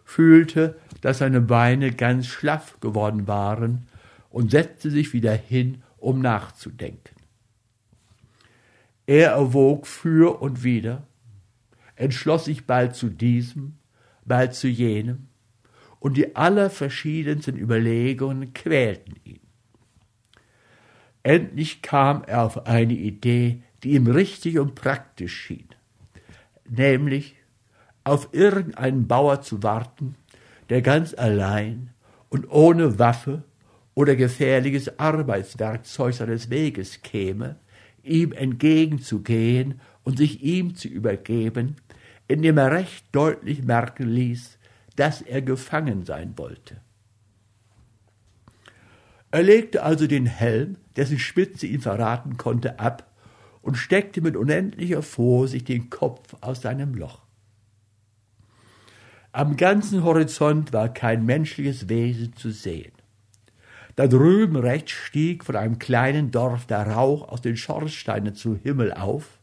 fühlte, 0.05 0.77
dass 1.01 1.17
seine 1.17 1.41
Beine 1.41 1.91
ganz 1.91 2.27
schlaff 2.27 2.79
geworden 2.79 3.27
waren 3.27 3.87
und 4.29 4.51
setzte 4.51 4.91
sich 4.91 5.11
wieder 5.11 5.33
hin, 5.33 5.81
um 5.97 6.21
nachzudenken. 6.21 7.15
Er 9.07 9.31
erwog 9.31 9.87
für 9.87 10.43
und 10.43 10.63
wieder, 10.63 11.01
entschloss 11.95 12.45
sich 12.45 12.67
bald 12.67 12.95
zu 12.95 13.09
diesem, 13.09 13.77
bald 14.23 14.53
zu 14.53 14.67
jenem, 14.67 15.25
und 15.99 16.17
die 16.17 16.35
allerverschiedensten 16.35 17.57
Überlegungen 17.57 18.53
quälten 18.53 19.15
ihn. 19.23 19.39
Endlich 21.23 21.81
kam 21.81 22.23
er 22.25 22.43
auf 22.43 22.67
eine 22.67 22.93
Idee, 22.93 23.63
die 23.81 23.93
ihm 23.93 24.05
richtig 24.05 24.59
und 24.59 24.75
praktisch 24.75 25.35
schien, 25.35 25.69
nämlich 26.71 27.35
auf 28.03 28.29
irgendeinen 28.31 29.07
Bauer 29.07 29.41
zu 29.41 29.61
warten, 29.61 30.15
der 30.69 30.81
ganz 30.81 31.13
allein 31.13 31.91
und 32.29 32.49
ohne 32.49 32.97
Waffe 32.97 33.43
oder 33.93 34.15
gefährliches 34.15 34.97
Arbeitswerkzeug 34.99 36.13
seines 36.13 36.49
Weges 36.49 37.01
käme, 37.01 37.57
ihm 38.03 38.31
entgegenzugehen 38.31 39.81
und 40.03 40.17
sich 40.17 40.41
ihm 40.41 40.75
zu 40.75 40.87
übergeben, 40.87 41.75
indem 42.27 42.57
er 42.57 42.71
recht 42.71 43.05
deutlich 43.11 43.63
merken 43.63 44.07
ließ, 44.07 44.57
dass 44.95 45.21
er 45.21 45.41
gefangen 45.41 46.05
sein 46.05 46.37
wollte. 46.37 46.77
Er 49.29 49.43
legte 49.43 49.83
also 49.83 50.07
den 50.07 50.25
Helm, 50.25 50.77
dessen 50.95 51.19
Spitze 51.19 51.67
ihn 51.67 51.81
verraten 51.81 52.37
konnte, 52.37 52.79
ab 52.79 53.10
und 53.61 53.75
steckte 53.75 54.21
mit 54.21 54.35
unendlicher 54.35 55.03
Vorsicht 55.03 55.67
den 55.67 55.89
Kopf 55.89 56.35
aus 56.41 56.61
seinem 56.61 56.95
Loch. 56.95 57.21
Am 59.31 59.55
ganzen 59.55 60.03
Horizont 60.03 60.73
war 60.73 60.89
kein 60.89 61.25
menschliches 61.25 61.87
Wesen 61.87 62.35
zu 62.35 62.51
sehen. 62.51 62.91
Da 63.95 64.07
drüben 64.07 64.55
rechts 64.55 64.91
stieg 64.91 65.43
von 65.45 65.55
einem 65.55 65.79
kleinen 65.79 66.31
Dorf 66.31 66.65
der 66.65 66.87
Rauch 66.87 67.29
aus 67.29 67.41
den 67.41 67.57
Schornsteinen 67.57 68.35
zu 68.35 68.55
Himmel 68.55 68.93
auf, 68.93 69.39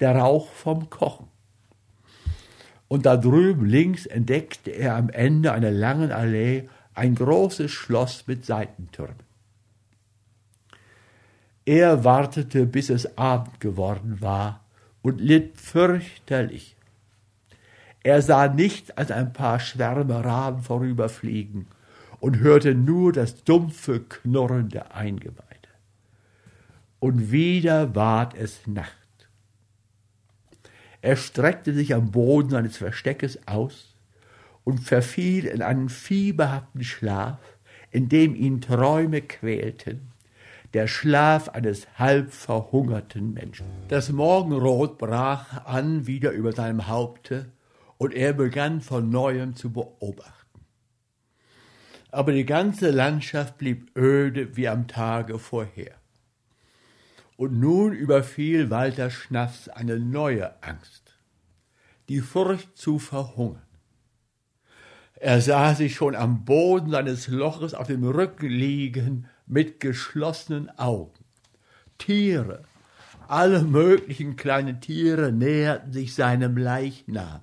der 0.00 0.16
Rauch 0.16 0.50
vom 0.52 0.90
Kochen. 0.90 1.26
und 2.88 3.06
da 3.06 3.16
drüben 3.16 3.66
links 3.66 4.06
entdeckte 4.06 4.70
er 4.70 4.96
am 4.96 5.10
Ende 5.10 5.52
einer 5.52 5.70
langen 5.70 6.10
Allee 6.10 6.68
ein 6.94 7.14
großes 7.14 7.70
Schloss 7.70 8.26
mit 8.26 8.44
Seitentürmen. 8.44 9.29
Er 11.70 12.02
wartete, 12.02 12.66
bis 12.66 12.90
es 12.90 13.16
Abend 13.16 13.60
geworden 13.60 14.20
war 14.20 14.64
und 15.02 15.20
litt 15.20 15.56
fürchterlich. 15.56 16.74
Er 18.02 18.22
sah 18.22 18.48
nichts 18.48 18.90
als 18.90 19.12
ein 19.12 19.32
paar 19.32 19.60
Schwärme 19.60 20.24
Raben 20.24 20.64
vorüberfliegen 20.64 21.68
und 22.18 22.40
hörte 22.40 22.74
nur 22.74 23.12
das 23.12 23.44
dumpfe 23.44 24.00
Knurren 24.00 24.68
der 24.68 24.96
Eingeweide. 24.96 25.44
Und 26.98 27.30
wieder 27.30 27.94
ward 27.94 28.34
es 28.34 28.66
Nacht. 28.66 29.28
Er 31.02 31.14
streckte 31.14 31.72
sich 31.72 31.94
am 31.94 32.10
Boden 32.10 32.50
seines 32.50 32.78
Versteckes 32.78 33.46
aus 33.46 33.94
und 34.64 34.80
verfiel 34.80 35.44
in 35.46 35.62
einen 35.62 35.88
fieberhaften 35.88 36.82
Schlaf, 36.82 37.38
in 37.92 38.08
dem 38.08 38.34
ihn 38.34 38.60
Träume 38.60 39.22
quälten, 39.22 40.09
der 40.72 40.86
Schlaf 40.86 41.48
eines 41.48 41.86
halb 41.98 42.32
verhungerten 42.32 43.32
Menschen. 43.32 43.66
Das 43.88 44.10
Morgenrot 44.10 44.98
brach 44.98 45.64
an 45.64 46.06
wieder 46.06 46.30
über 46.30 46.52
seinem 46.52 46.86
Haupte, 46.86 47.52
und 47.98 48.14
er 48.14 48.32
begann 48.32 48.80
von 48.80 49.10
neuem 49.10 49.54
zu 49.54 49.72
beobachten. 49.72 50.64
Aber 52.10 52.32
die 52.32 52.46
ganze 52.46 52.90
Landschaft 52.90 53.58
blieb 53.58 53.94
öde 53.94 54.56
wie 54.56 54.68
am 54.68 54.88
Tage 54.88 55.38
vorher. 55.38 55.94
Und 57.36 57.60
nun 57.60 57.92
überfiel 57.92 58.70
Walter 58.70 59.10
Schnaffs 59.10 59.68
eine 59.68 59.98
neue 59.98 60.62
Angst, 60.62 61.14
die 62.08 62.20
Furcht 62.20 62.76
zu 62.76 62.98
verhungern. 62.98 63.62
Er 65.14 65.42
sah 65.42 65.74
sich 65.74 65.94
schon 65.94 66.16
am 66.16 66.46
Boden 66.46 66.90
seines 66.90 67.28
Loches 67.28 67.74
auf 67.74 67.88
dem 67.88 68.04
Rücken 68.04 68.48
liegen 68.48 69.28
mit 69.50 69.80
geschlossenen 69.80 70.70
Augen. 70.78 71.24
Tiere, 71.98 72.62
alle 73.26 73.62
möglichen 73.62 74.36
kleinen 74.36 74.80
Tiere 74.80 75.32
näherten 75.32 75.92
sich 75.92 76.14
seinem 76.14 76.56
Leichnam 76.56 77.40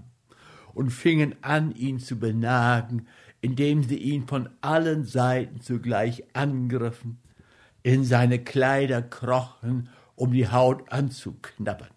und 0.74 0.92
fingen 0.92 1.36
an, 1.42 1.76
ihn 1.76 2.00
zu 2.00 2.18
benagen, 2.18 3.08
indem 3.42 3.84
sie 3.84 3.98
ihn 3.98 4.26
von 4.26 4.50
allen 4.62 5.06
Seiten 5.06 5.60
zugleich 5.62 6.24
angriffen 6.34 7.20
in 7.84 8.04
seine 8.04 8.40
Kleider 8.40 9.02
krochen, 9.02 9.90
um 10.16 10.32
die 10.32 10.50
Haut 10.50 10.92
anzuknabbern. 10.92 11.92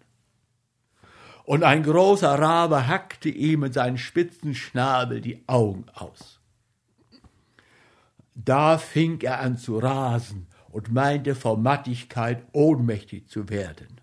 Und 1.43 1.63
ein 1.63 1.83
großer 1.83 2.37
Rabe 2.37 2.87
hackte 2.87 3.29
ihm 3.29 3.61
mit 3.61 3.73
seinem 3.73 3.97
spitzen 3.97 4.55
Schnabel 4.55 5.21
die 5.21 5.43
Augen 5.47 5.85
aus. 5.93 6.40
Da 8.35 8.77
fing 8.77 9.19
er 9.21 9.39
an 9.39 9.57
zu 9.57 9.77
rasen 9.77 10.47
und 10.69 10.91
meinte 10.91 11.35
vor 11.35 11.57
Mattigkeit 11.57 12.45
ohnmächtig 12.53 13.27
zu 13.27 13.49
werden 13.49 13.99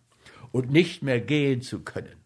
und 0.52 0.70
nicht 0.70 1.02
mehr 1.02 1.20
gehen 1.20 1.62
zu 1.62 1.80
können. 1.80 2.18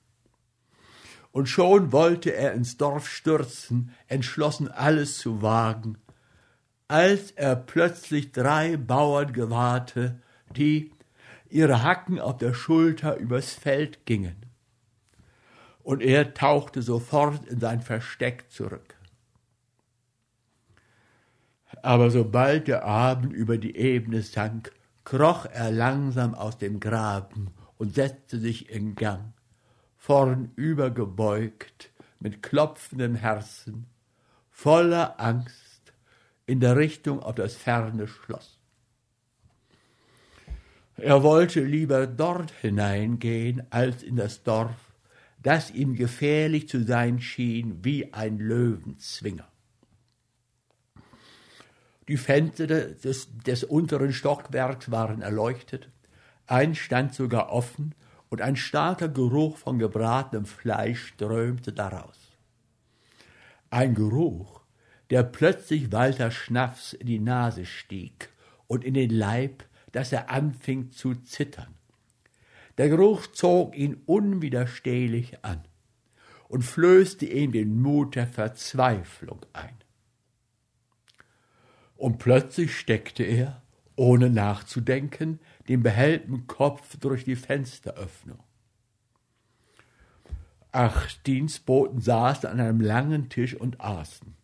Und 1.30 1.48
schon 1.48 1.92
wollte 1.92 2.34
er 2.34 2.52
ins 2.52 2.76
Dorf 2.76 3.08
stürzen, 3.08 3.94
entschlossen 4.06 4.68
alles 4.68 5.18
zu 5.18 5.40
wagen, 5.40 5.96
als 6.88 7.30
er 7.30 7.56
plötzlich 7.56 8.32
drei 8.32 8.76
Bauern 8.76 9.32
gewahrte, 9.32 10.20
die 10.54 10.92
ihre 11.48 11.82
Hacken 11.82 12.18
auf 12.18 12.36
der 12.36 12.52
Schulter 12.52 13.16
übers 13.16 13.52
Feld 13.54 14.04
gingen. 14.04 14.36
Und 15.82 16.02
er 16.02 16.34
tauchte 16.34 16.82
sofort 16.82 17.46
in 17.46 17.60
sein 17.60 17.80
Versteck 17.80 18.50
zurück. 18.50 18.96
Aber 21.82 22.12
sobald 22.12 22.68
der 22.68 22.84
Abend 22.84 23.32
über 23.32 23.58
die 23.58 23.76
Ebene 23.76 24.22
sank, 24.22 24.72
kroch 25.04 25.46
er 25.46 25.72
langsam 25.72 26.34
aus 26.34 26.56
dem 26.56 26.78
Graben 26.78 27.48
und 27.76 27.96
setzte 27.96 28.38
sich 28.38 28.70
in 28.70 28.94
Gang, 28.94 29.32
vornüber 29.96 30.90
gebeugt, 30.90 31.90
mit 32.20 32.40
klopfendem 32.40 33.16
Herzen, 33.16 33.86
voller 34.48 35.20
Angst, 35.20 35.92
in 36.46 36.60
der 36.60 36.76
Richtung 36.76 37.20
auf 37.20 37.34
das 37.34 37.56
ferne 37.56 38.06
Schloss. 38.06 38.60
Er 40.96 41.24
wollte 41.24 41.64
lieber 41.64 42.06
dort 42.06 42.52
hineingehen 42.52 43.62
als 43.70 44.04
in 44.04 44.14
das 44.14 44.44
Dorf, 44.44 44.92
das 45.42 45.72
ihm 45.72 45.96
gefährlich 45.96 46.68
zu 46.68 46.84
sein 46.84 47.20
schien 47.20 47.84
wie 47.84 48.12
ein 48.12 48.38
Löwenzwinger. 48.38 49.51
Die 52.08 52.16
Fenster 52.16 52.66
des, 52.66 53.28
des 53.46 53.64
unteren 53.64 54.12
Stockwerks 54.12 54.90
waren 54.90 55.22
erleuchtet, 55.22 55.88
ein 56.46 56.74
stand 56.74 57.14
sogar 57.14 57.50
offen, 57.50 57.94
und 58.32 58.40
ein 58.40 58.56
starker 58.56 59.10
Geruch 59.10 59.58
von 59.58 59.78
gebratenem 59.78 60.46
Fleisch 60.46 61.08
strömte 61.08 61.70
daraus. 61.70 62.32
Ein 63.68 63.94
Geruch, 63.94 64.62
der 65.10 65.22
plötzlich 65.22 65.92
Walter 65.92 66.30
Schnaffs 66.30 66.94
in 66.94 67.06
die 67.06 67.18
Nase 67.18 67.66
stieg 67.66 68.30
und 68.66 68.84
in 68.84 68.94
den 68.94 69.10
Leib, 69.10 69.64
dass 69.92 70.12
er 70.12 70.30
anfing 70.30 70.92
zu 70.92 71.14
zittern. 71.14 71.74
Der 72.78 72.88
Geruch 72.88 73.26
zog 73.26 73.76
ihn 73.76 74.00
unwiderstehlich 74.06 75.44
an 75.44 75.60
und 76.48 76.62
flößte 76.62 77.26
ihm 77.26 77.52
den 77.52 77.82
Mut 77.82 78.14
der 78.14 78.26
Verzweiflung 78.26 79.44
ein. 79.52 79.76
Und 82.02 82.18
plötzlich 82.18 82.76
steckte 82.76 83.22
er, 83.22 83.62
ohne 83.94 84.28
nachzudenken, 84.28 85.38
den 85.68 85.82
behellten 85.82 86.46
Kopf 86.46 86.96
durch 86.96 87.24
die 87.24 87.36
Fensteröffnung. 87.36 88.40
Acht 90.72 91.26
Dienstboten 91.26 92.00
saßen 92.00 92.48
an 92.48 92.60
einem 92.60 92.80
langen 92.80 93.28
Tisch 93.28 93.54
und 93.54 93.80
aßen 93.80 94.34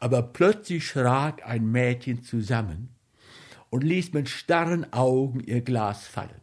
aber 0.00 0.22
plötzlich 0.22 0.86
schrak 0.86 1.44
ein 1.44 1.70
Mädchen 1.70 2.22
zusammen 2.22 2.90
und 3.70 3.82
ließ 3.82 4.12
mit 4.12 4.28
starren 4.28 4.92
Augen 4.92 5.40
ihr 5.40 5.60
Glas 5.60 6.06
fallen. 6.06 6.40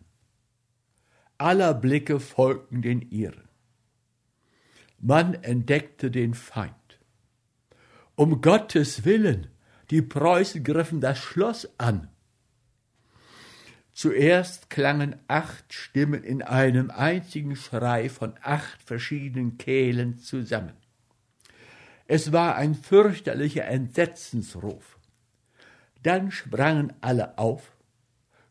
Aller 1.38 1.74
Blicke 1.74 2.20
folgten 2.20 2.82
den 2.82 3.02
ihren. 3.02 3.48
Man 5.00 5.34
entdeckte 5.36 6.12
den 6.12 6.34
Feind. 6.34 6.74
Um 8.16 8.42
Gottes 8.42 9.04
Willen, 9.04 9.48
die 9.90 10.02
Preußen 10.02 10.64
griffen 10.64 11.02
das 11.02 11.20
Schloss 11.20 11.70
an. 11.78 12.10
Zuerst 13.94 14.70
klangen 14.70 15.16
acht 15.28 15.74
Stimmen 15.74 16.24
in 16.24 16.42
einem 16.42 16.92
einzigen 16.92 17.56
Schrei 17.56 18.10
von 18.10 18.34
acht 18.42 18.82
verschiedenen 18.84 19.58
Kehlen 19.58 20.18
zusammen. 20.18 20.74
Es 22.08 22.32
war 22.32 22.56
ein 22.56 22.76
fürchterlicher 22.76 23.66
Entsetzensruf. 23.66 25.00
Dann 26.04 26.30
sprangen 26.30 26.94
alle 27.02 27.38
auf, 27.38 27.76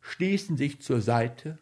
stießen 0.00 0.56
sich 0.56 0.80
zur 0.80 1.00
Seite, 1.00 1.58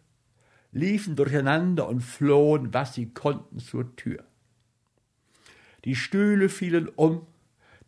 liefen 0.70 1.16
durcheinander 1.16 1.86
und 1.88 2.00
flohen, 2.00 2.72
was 2.72 2.94
sie 2.94 3.12
konnten, 3.12 3.58
zur 3.58 3.94
Tür. 3.96 4.24
Die 5.84 5.96
Stühle 5.96 6.48
fielen 6.48 6.88
um, 6.88 7.26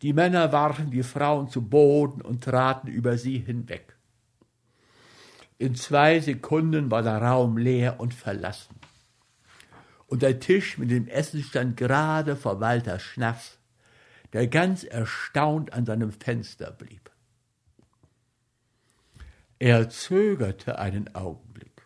die 0.03 0.13
Männer 0.13 0.53
warfen 0.53 0.91
die 0.91 1.03
Frauen 1.03 1.49
zu 1.49 1.63
Boden 1.63 2.21
und 2.21 2.45
traten 2.45 2.89
über 2.89 3.17
sie 3.19 3.39
hinweg. 3.39 3.97
In 5.59 5.75
zwei 5.75 6.21
Sekunden 6.21 6.91
war 6.91 7.03
der 7.03 7.23
Raum 7.23 7.57
leer 7.57 8.01
und 8.01 8.13
verlassen. 8.13 8.75
Und 10.07 10.23
der 10.23 10.41
Tisch 10.41 10.79
mit 10.79 10.91
dem 10.91 11.09
Essen 11.09 11.43
stand 11.43 11.77
gerade 11.77 12.37
vor 12.37 12.61
Walter 12.61 12.99
Schnaffs, 12.99 13.59
der 14.33 14.49
ganz 14.49 14.85
erstaunt 14.85 15.73
an 15.73 15.87
seinem 15.87 16.13
Fenster 16.13 16.73
blieb. 16.73 17.11
Er 19.59 19.89
zögerte 19.89 20.79
einen 20.79 21.15
Augenblick. 21.15 21.83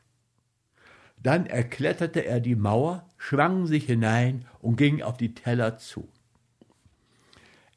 Dann 1.23 1.47
erkletterte 1.47 2.25
er 2.25 2.41
die 2.41 2.57
Mauer, 2.57 3.07
schwang 3.19 3.67
sich 3.67 3.85
hinein 3.85 4.47
und 4.61 4.77
ging 4.77 5.03
auf 5.03 5.17
die 5.17 5.35
Teller 5.35 5.77
zu. 5.77 6.09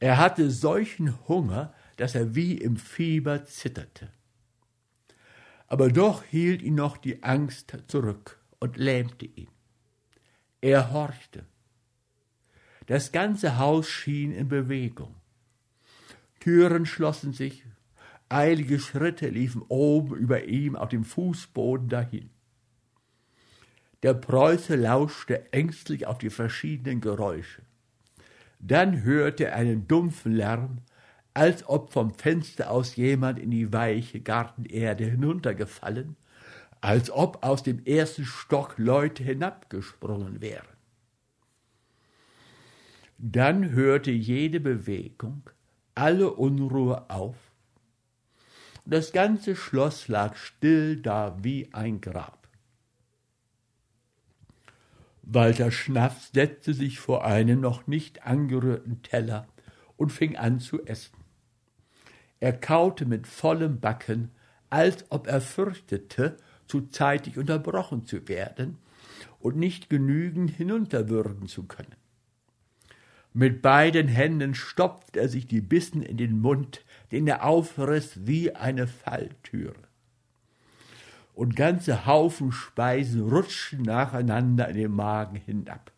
Er 0.01 0.17
hatte 0.17 0.49
solchen 0.49 1.15
Hunger, 1.27 1.75
dass 1.95 2.15
er 2.15 2.33
wie 2.33 2.57
im 2.57 2.77
Fieber 2.77 3.45
zitterte. 3.45 4.09
Aber 5.67 5.89
doch 5.89 6.23
hielt 6.23 6.63
ihn 6.63 6.73
noch 6.73 6.97
die 6.97 7.21
Angst 7.21 7.77
zurück 7.85 8.39
und 8.59 8.77
lähmte 8.77 9.25
ihn. 9.25 9.51
Er 10.59 10.91
horchte. 10.91 11.45
Das 12.87 13.11
ganze 13.11 13.59
Haus 13.59 13.87
schien 13.87 14.31
in 14.31 14.47
Bewegung. 14.47 15.13
Türen 16.39 16.87
schlossen 16.87 17.31
sich, 17.31 17.63
eilige 18.27 18.79
Schritte 18.79 19.29
liefen 19.29 19.61
oben 19.67 20.15
über 20.15 20.45
ihm 20.45 20.75
auf 20.75 20.89
dem 20.89 21.03
Fußboden 21.03 21.89
dahin. 21.89 22.31
Der 24.01 24.15
Preuße 24.15 24.75
lauschte 24.75 25.53
ängstlich 25.53 26.07
auf 26.07 26.17
die 26.17 26.31
verschiedenen 26.31 27.01
Geräusche. 27.01 27.61
Dann 28.63 29.03
hörte 29.03 29.45
er 29.45 29.55
einen 29.55 29.87
dumpfen 29.87 30.33
Lärm, 30.33 30.77
als 31.33 31.67
ob 31.67 31.91
vom 31.91 32.13
Fenster 32.13 32.69
aus 32.69 32.95
jemand 32.95 33.39
in 33.39 33.49
die 33.49 33.73
weiche 33.73 34.19
Gartenerde 34.19 35.05
hinuntergefallen, 35.05 36.15
als 36.79 37.09
ob 37.09 37.43
aus 37.43 37.63
dem 37.63 37.83
ersten 37.85 38.25
Stock 38.25 38.75
Leute 38.77 39.23
hinabgesprungen 39.23 40.41
wären. 40.41 40.67
Dann 43.17 43.71
hörte 43.71 44.11
jede 44.11 44.59
Bewegung, 44.59 45.49
alle 45.95 46.31
Unruhe 46.31 47.09
auf, 47.09 47.35
das 48.85 49.11
ganze 49.11 49.55
Schloss 49.55 50.07
lag 50.07 50.35
still 50.35 50.97
da 50.97 51.37
wie 51.41 51.69
ein 51.71 52.01
Grab. 52.01 52.40
Walter 55.23 55.71
Schnaff 55.71 56.29
setzte 56.33 56.73
sich 56.73 56.99
vor 56.99 57.25
einen 57.25 57.61
noch 57.61 57.87
nicht 57.87 58.25
angerührten 58.25 59.01
Teller 59.03 59.47
und 59.97 60.11
fing 60.11 60.35
an 60.35 60.59
zu 60.59 60.83
essen. 60.85 61.17
Er 62.39 62.53
kaute 62.53 63.05
mit 63.05 63.27
vollem 63.27 63.79
Backen, 63.79 64.31
als 64.69 65.05
ob 65.09 65.27
er 65.27 65.41
fürchtete, 65.41 66.37
zu 66.65 66.87
zeitig 66.87 67.37
unterbrochen 67.37 68.05
zu 68.05 68.27
werden 68.27 68.77
und 69.39 69.57
nicht 69.57 69.89
genügend 69.89 70.51
hinunterwürgen 70.51 71.47
zu 71.47 71.63
können. 71.63 71.95
Mit 73.33 73.61
beiden 73.61 74.07
Händen 74.07 74.55
stopft 74.55 75.15
er 75.15 75.29
sich 75.29 75.47
die 75.47 75.61
Bissen 75.61 76.01
in 76.01 76.17
den 76.17 76.39
Mund, 76.39 76.83
den 77.11 77.27
er 77.27 77.45
aufriss 77.45 78.25
wie 78.25 78.55
eine 78.55 78.87
Falltüre. 78.87 79.90
Und 81.41 81.55
ganze 81.55 82.05
Haufen 82.05 82.51
Speisen 82.51 83.27
rutschen 83.27 83.81
nacheinander 83.81 84.69
in 84.69 84.75
den 84.75 84.91
Magen 84.91 85.37
hinab. 85.37 85.91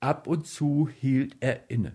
Ab 0.00 0.26
und 0.26 0.48
zu 0.48 0.88
hielt 0.88 1.36
er 1.38 1.70
inne. 1.70 1.94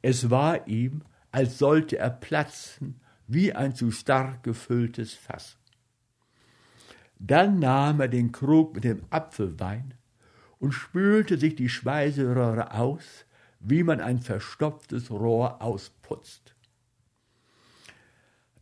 Es 0.00 0.30
war 0.30 0.66
ihm, 0.66 1.02
als 1.30 1.58
sollte 1.58 1.98
er 1.98 2.08
platzen 2.08 3.02
wie 3.26 3.52
ein 3.52 3.74
zu 3.74 3.90
stark 3.90 4.44
gefülltes 4.44 5.12
Fass. 5.12 5.58
Dann 7.18 7.58
nahm 7.58 8.00
er 8.00 8.08
den 8.08 8.32
Krug 8.32 8.74
mit 8.76 8.84
dem 8.84 9.04
Apfelwein 9.10 9.92
und 10.58 10.72
spülte 10.72 11.36
sich 11.36 11.54
die 11.54 11.68
Speiseröhre 11.68 12.72
aus, 12.72 13.26
wie 13.60 13.82
man 13.82 14.00
ein 14.00 14.22
verstopftes 14.22 15.10
Rohr 15.10 15.60
ausputzt. 15.60 16.54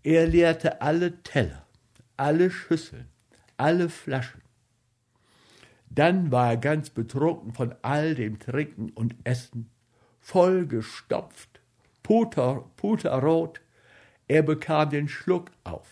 Er 0.02 0.26
leerte 0.26 0.82
alle 0.82 1.22
Teller, 1.22 1.68
alle 2.20 2.50
Schüsseln, 2.50 3.08
alle 3.56 3.88
Flaschen. 3.88 4.42
Dann 5.88 6.30
war 6.30 6.50
er 6.50 6.56
ganz 6.58 6.90
betrunken 6.90 7.54
von 7.54 7.74
all 7.80 8.14
dem 8.14 8.38
Trinken 8.38 8.90
und 8.90 9.16
Essen, 9.24 9.70
vollgestopft, 10.20 11.62
puter, 12.02 12.70
puterrot. 12.76 13.62
Er 14.28 14.42
bekam 14.42 14.90
den 14.90 15.08
Schluck 15.08 15.50
auf. 15.64 15.88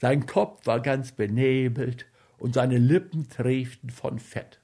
Sein 0.00 0.24
Kopf 0.26 0.66
war 0.68 0.80
ganz 0.80 1.10
benebelt 1.10 2.06
und 2.38 2.54
seine 2.54 2.78
Lippen 2.78 3.28
trieften 3.28 3.90
von 3.90 4.20
Fett. 4.20 4.60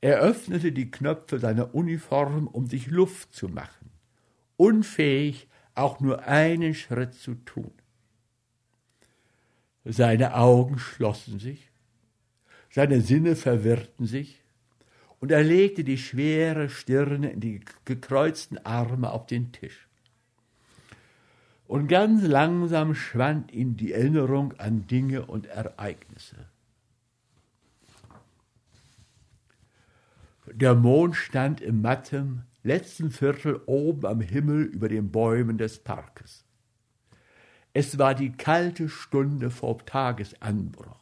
Er 0.00 0.20
öffnete 0.20 0.72
die 0.72 0.90
Knöpfe 0.90 1.38
seiner 1.38 1.74
Uniform, 1.74 2.46
um 2.46 2.68
sich 2.68 2.86
Luft 2.86 3.34
zu 3.34 3.48
machen, 3.48 3.90
unfähig, 4.56 5.46
auch 5.74 6.00
nur 6.00 6.22
einen 6.22 6.74
Schritt 6.74 7.12
zu 7.12 7.34
tun. 7.34 7.72
Seine 9.90 10.34
Augen 10.34 10.78
schlossen 10.78 11.38
sich, 11.38 11.70
seine 12.68 13.00
Sinne 13.00 13.36
verwirrten 13.36 14.04
sich, 14.04 14.42
und 15.18 15.32
er 15.32 15.42
legte 15.42 15.82
die 15.82 15.96
schwere 15.96 16.68
Stirne 16.68 17.30
in 17.30 17.40
die 17.40 17.60
gekreuzten 17.86 18.58
Arme 18.66 19.10
auf 19.10 19.26
den 19.26 19.50
Tisch. 19.50 19.88
Und 21.66 21.88
ganz 21.88 22.22
langsam 22.22 22.94
schwand 22.94 23.50
ihm 23.50 23.78
die 23.78 23.92
Erinnerung 23.92 24.52
an 24.58 24.86
Dinge 24.86 25.24
und 25.24 25.46
Ereignisse. 25.46 26.36
Der 30.52 30.74
Mond 30.74 31.16
stand 31.16 31.62
im 31.62 31.80
matten 31.80 32.44
letzten 32.62 33.10
Viertel 33.10 33.62
oben 33.64 34.04
am 34.04 34.20
Himmel 34.20 34.64
über 34.64 34.90
den 34.90 35.10
Bäumen 35.10 35.56
des 35.56 35.78
Parkes. 35.78 36.44
Es 37.72 37.98
war 37.98 38.14
die 38.14 38.32
kalte 38.32 38.88
Stunde 38.88 39.50
vor 39.50 39.78
Tagesanbruch. 39.84 40.98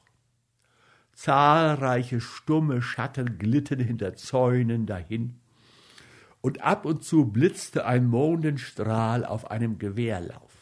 Zahlreiche 1.12 2.20
stumme 2.20 2.82
Schatten 2.82 3.38
glitten 3.38 3.80
hinter 3.80 4.14
Zäunen 4.16 4.86
dahin, 4.86 5.40
und 6.42 6.60
ab 6.62 6.84
und 6.84 7.02
zu 7.02 7.26
blitzte 7.26 7.86
ein 7.86 8.06
Mondenstrahl 8.06 9.24
auf 9.24 9.50
einem 9.50 9.78
Gewehrlauf. 9.78 10.52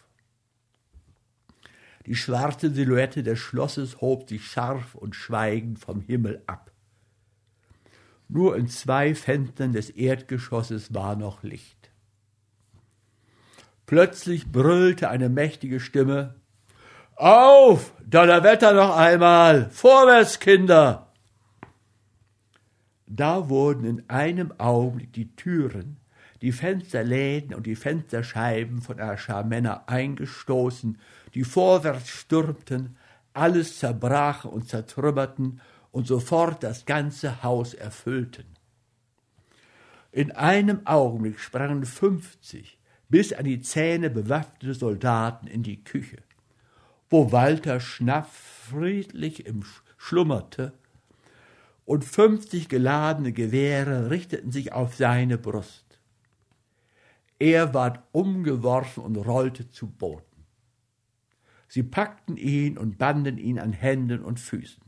Die 2.06 2.14
schwarze 2.14 2.70
Silhouette 2.70 3.22
des 3.22 3.38
Schlosses 3.38 4.00
hob 4.00 4.28
sich 4.28 4.46
scharf 4.46 4.94
und 4.94 5.16
schweigend 5.16 5.78
vom 5.78 6.00
Himmel 6.00 6.42
ab. 6.46 6.70
Nur 8.28 8.56
in 8.56 8.68
zwei 8.68 9.14
Fenstern 9.14 9.72
des 9.72 9.90
Erdgeschosses 9.90 10.94
war 10.94 11.16
noch 11.16 11.42
Licht. 11.42 11.83
Plötzlich 13.94 14.50
brüllte 14.50 15.08
eine 15.08 15.28
mächtige 15.28 15.78
Stimme 15.78 16.34
Auf, 17.14 17.92
Donnerwetter 18.04 18.72
noch 18.72 18.96
einmal. 18.96 19.70
Vorwärts, 19.70 20.40
Kinder. 20.40 21.12
Da 23.06 23.48
wurden 23.48 23.84
in 23.84 24.10
einem 24.10 24.52
Augenblick 24.58 25.12
die 25.12 25.36
Türen, 25.36 26.00
die 26.42 26.50
Fensterläden 26.50 27.54
und 27.54 27.66
die 27.68 27.76
Fensterscheiben 27.76 28.82
von 28.82 28.98
einer 28.98 29.16
Schar 29.16 29.44
Männer 29.44 29.84
eingestoßen, 29.88 30.98
die 31.34 31.44
vorwärts 31.44 32.08
stürmten, 32.08 32.96
alles 33.32 33.78
zerbrachen 33.78 34.50
und 34.50 34.68
zertrümmerten 34.68 35.60
und 35.92 36.08
sofort 36.08 36.64
das 36.64 36.84
ganze 36.84 37.44
Haus 37.44 37.74
erfüllten. 37.74 38.56
In 40.10 40.32
einem 40.32 40.84
Augenblick 40.84 41.38
sprangen 41.38 41.84
fünfzig 41.84 42.76
bis 43.08 43.32
an 43.32 43.44
die 43.44 43.60
Zähne 43.60 44.10
bewaffnete 44.10 44.74
Soldaten 44.74 45.46
in 45.46 45.62
die 45.62 45.82
Küche, 45.84 46.22
wo 47.10 47.32
Walter 47.32 47.80
Schnaff 47.80 48.32
friedlich 48.70 49.46
im 49.46 49.64
schlummerte, 49.96 50.72
und 51.86 52.04
fünfzig 52.04 52.68
geladene 52.68 53.32
Gewehre 53.32 54.10
richteten 54.10 54.50
sich 54.50 54.72
auf 54.72 54.94
seine 54.94 55.36
Brust. 55.36 56.00
Er 57.38 57.74
ward 57.74 58.02
umgeworfen 58.12 59.02
und 59.02 59.16
rollte 59.16 59.70
zu 59.70 59.88
Boden. 59.88 60.24
Sie 61.68 61.82
packten 61.82 62.36
ihn 62.38 62.78
und 62.78 62.96
banden 62.96 63.36
ihn 63.36 63.58
an 63.58 63.72
Händen 63.72 64.22
und 64.22 64.40
Füßen. 64.40 64.82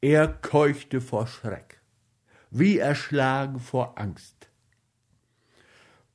Er 0.00 0.26
keuchte 0.26 1.00
vor 1.00 1.26
Schreck, 1.26 1.80
wie 2.50 2.78
erschlagen 2.78 3.60
vor 3.60 3.98
Angst. 3.98 4.50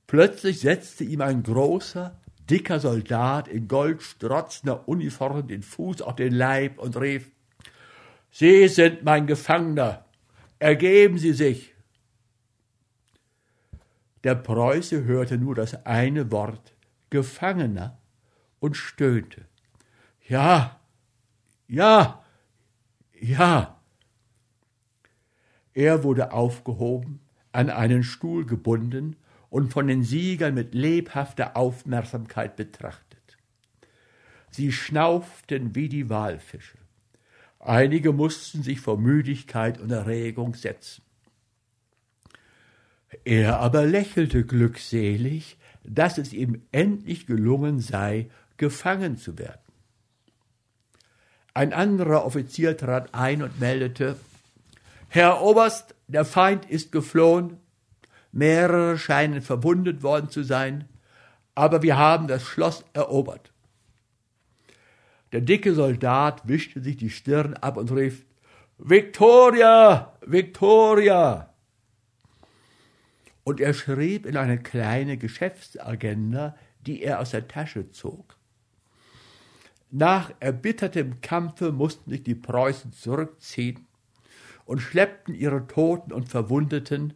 Plötzlich 0.09 0.61
setzte 0.61 1.03
ihm 1.03 1.21
ein 1.21 1.43
großer, 1.43 2.19
dicker 2.49 2.79
Soldat 2.79 3.47
in 3.47 3.67
goldstrotzender 3.67 4.87
Uniform 4.89 5.47
den 5.47 5.61
Fuß 5.61 6.01
auf 6.01 6.15
den 6.15 6.33
Leib 6.33 6.79
und 6.79 6.99
rief 6.99 7.29
Sie 8.31 8.67
sind 8.69 9.03
mein 9.03 9.27
Gefangener, 9.27 10.05
ergeben 10.57 11.19
Sie 11.19 11.33
sich. 11.33 11.75
Der 14.23 14.33
Preuße 14.33 15.03
hörte 15.03 15.37
nur 15.37 15.53
das 15.53 15.85
eine 15.85 16.31
Wort 16.31 16.73
Gefangener 17.11 17.99
und 18.59 18.77
stöhnte. 18.77 19.45
Ja, 20.27 20.79
ja, 21.67 22.23
ja. 23.13 23.79
Er 25.75 26.03
wurde 26.03 26.31
aufgehoben, 26.31 27.19
an 27.51 27.69
einen 27.69 28.01
Stuhl 28.01 28.47
gebunden 28.47 29.15
und 29.49 29.71
von 29.71 29.87
den 29.87 30.03
Siegern 30.03 30.53
mit 30.53 30.73
lebhafter 30.73 31.57
Aufmerksamkeit 31.57 32.55
betrachtet. 32.55 33.37
Sie 34.51 34.71
schnauften 34.71 35.75
wie 35.75 35.89
die 35.89 36.09
Walfische. 36.09 36.77
Einige 37.59 38.13
mussten 38.13 38.63
sich 38.63 38.79
vor 38.79 38.97
Müdigkeit 38.97 39.79
und 39.79 39.91
Erregung 39.91 40.55
setzen. 40.55 41.03
Er 43.25 43.59
aber 43.59 43.85
lächelte 43.85 44.45
glückselig, 44.45 45.57
dass 45.83 46.17
es 46.17 46.33
ihm 46.33 46.61
endlich 46.71 47.25
gelungen 47.25 47.79
sei, 47.79 48.29
gefangen 48.57 49.17
zu 49.17 49.37
werden. 49.37 49.61
Ein 51.53 51.73
anderer 51.73 52.25
Offizier 52.25 52.77
trat 52.77 53.13
ein 53.13 53.41
und 53.41 53.59
meldete 53.59 54.17
Herr 55.11 55.41
Oberst, 55.41 55.95
der 56.07 56.23
Feind 56.23 56.69
ist 56.69 56.91
geflohen, 56.91 57.57
mehrere 58.31 58.97
scheinen 58.97 59.41
verwundet 59.41 60.03
worden 60.03 60.29
zu 60.29 60.43
sein, 60.43 60.87
aber 61.55 61.81
wir 61.81 61.97
haben 61.97 62.27
das 62.27 62.43
Schloss 62.43 62.85
erobert. 62.93 63.51
Der 65.31 65.41
dicke 65.41 65.73
Soldat 65.73 66.47
wischte 66.47 66.81
sich 66.81 66.97
die 66.97 67.09
Stirn 67.09 67.53
ab 67.53 67.77
und 67.77 67.91
rief 67.91 68.25
Victoria, 68.77 70.13
Victoria! 70.25 71.53
Und 73.43 73.59
er 73.59 73.73
schrieb 73.73 74.25
in 74.25 74.37
eine 74.37 74.59
kleine 74.59 75.17
Geschäftsagenda, 75.17 76.55
die 76.85 77.03
er 77.03 77.19
aus 77.19 77.31
der 77.31 77.47
Tasche 77.47 77.91
zog. 77.91 78.37
Nach 79.91 80.31
erbittertem 80.39 81.19
Kampfe 81.21 81.71
mussten 81.71 82.11
sich 82.11 82.23
die 82.23 82.35
Preußen 82.35 82.93
zurückziehen 82.93 83.87
und 84.65 84.79
schleppten 84.79 85.33
ihre 85.33 85.65
Toten 85.65 86.13
und 86.13 86.29
Verwundeten, 86.29 87.15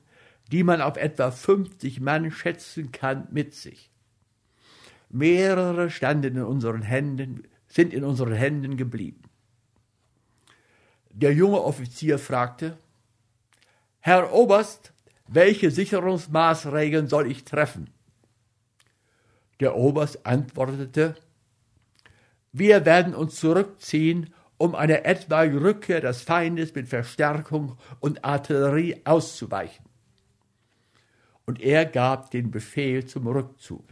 die 0.54 0.64
man 0.64 0.82
auf 0.82 0.98
etwa 0.98 1.32
50 1.32 2.00
Mann 2.00 2.30
schätzen 2.30 2.92
kann, 2.92 3.28
mit 3.32 3.56
sich. 3.56 3.90
Mehrere 5.10 5.90
standen 5.90 6.38
in 6.38 6.44
unseren 6.44 6.84
Händen, 6.84 7.48
sind 7.68 7.92
in 7.92 8.04
unseren 8.04 8.34
Händen 8.34 8.78
geblieben. 8.78 9.24
Der 11.12 11.34
junge 11.34 11.64
Offizier 11.64 12.20
fragte, 12.20 12.78
Herr 14.00 14.32
Oberst, 14.32 14.94
welche 15.28 15.72
Sicherungsmaßregeln 15.72 17.08
soll 17.08 17.32
ich 17.32 17.46
treffen? 17.46 17.90
Der 19.60 19.76
Oberst 19.76 20.24
antwortete, 20.24 21.16
wir 22.52 22.86
werden 22.86 23.16
uns 23.16 23.38
zurückziehen, 23.38 24.32
um 24.60 24.76
einer 24.76 25.04
etwaigen 25.04 25.58
Rückkehr 25.58 26.00
des 26.00 26.22
Feindes 26.22 26.76
mit 26.76 26.90
Verstärkung 26.90 27.76
und 28.00 28.24
Artillerie 28.24 29.02
auszuweichen. 29.04 29.93
Und 31.46 31.62
er 31.62 31.86
gab 31.86 32.32
den 32.32 32.52
Befehl 32.52 33.06
zum 33.06 33.28
Rückzug. 33.28 33.86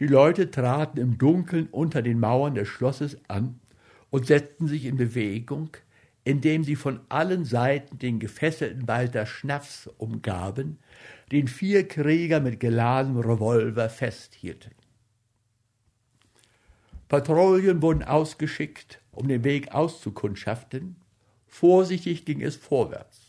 Die 0.00 0.06
Leute 0.06 0.50
traten 0.50 0.98
im 0.98 1.18
Dunkeln 1.18 1.68
unter 1.70 2.02
den 2.02 2.20
Mauern 2.20 2.54
des 2.54 2.68
Schlosses 2.68 3.18
an 3.28 3.60
und 4.10 4.26
setzten 4.26 4.68
sich 4.68 4.84
in 4.84 4.96
Bewegung, 4.96 5.76
indem 6.24 6.62
sie 6.62 6.76
von 6.76 7.00
allen 7.08 7.44
Seiten 7.44 7.98
den 7.98 8.18
gefesselten 8.18 8.86
Walter 8.86 9.26
Schnaffs 9.26 9.88
umgaben, 9.98 10.78
den 11.32 11.48
vier 11.48 11.88
Krieger 11.88 12.40
mit 12.40 12.60
geladenem 12.60 13.20
Revolver 13.20 13.88
festhielten. 13.88 14.72
Patrouillen 17.08 17.80
wurden 17.80 18.02
ausgeschickt, 18.02 19.00
um 19.10 19.26
den 19.28 19.42
Weg 19.42 19.72
auszukundschaften. 19.72 20.96
Vorsichtig 21.46 22.26
ging 22.26 22.42
es 22.42 22.56
vorwärts. 22.56 23.27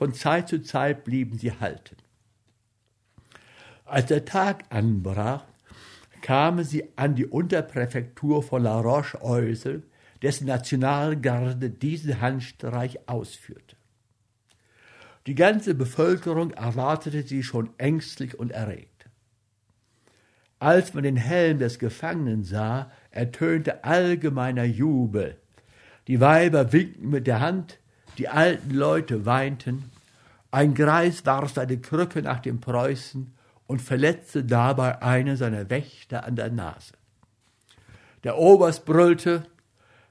Von 0.00 0.14
Zeit 0.14 0.48
zu 0.48 0.62
Zeit 0.62 1.04
blieben 1.04 1.36
sie 1.36 1.52
halten. 1.52 1.94
Als 3.84 4.06
der 4.06 4.24
Tag 4.24 4.64
anbrach, 4.70 5.44
kamen 6.22 6.64
sie 6.64 6.88
an 6.96 7.16
die 7.16 7.26
Unterpräfektur 7.26 8.42
von 8.42 8.62
La 8.62 8.80
Roche-Eusel, 8.80 9.82
dessen 10.22 10.46
Nationalgarde 10.46 11.68
diesen 11.68 12.18
Handstreich 12.18 13.10
ausführte. 13.10 13.76
Die 15.26 15.34
ganze 15.34 15.74
Bevölkerung 15.74 16.52
erwartete 16.52 17.22
sie 17.22 17.42
schon 17.42 17.68
ängstlich 17.76 18.38
und 18.38 18.52
erregt. 18.52 19.04
Als 20.60 20.94
man 20.94 21.02
den 21.02 21.16
Helm 21.16 21.58
des 21.58 21.78
Gefangenen 21.78 22.42
sah, 22.42 22.90
ertönte 23.10 23.84
allgemeiner 23.84 24.64
Jubel. 24.64 25.36
Die 26.06 26.20
Weiber 26.20 26.72
winkten 26.72 27.10
mit 27.10 27.26
der 27.26 27.40
Hand, 27.40 27.79
die 28.20 28.28
alten 28.28 28.72
Leute 28.72 29.24
weinten, 29.24 29.90
ein 30.50 30.74
Greis 30.74 31.24
warf 31.24 31.54
seine 31.54 31.78
Krücke 31.78 32.20
nach 32.20 32.40
dem 32.40 32.60
Preußen 32.60 33.34
und 33.66 33.80
verletzte 33.80 34.44
dabei 34.44 35.00
einen 35.00 35.38
seiner 35.38 35.70
Wächter 35.70 36.24
an 36.24 36.36
der 36.36 36.50
Nase. 36.50 36.92
Der 38.22 38.36
Oberst 38.36 38.84
brüllte, 38.84 39.46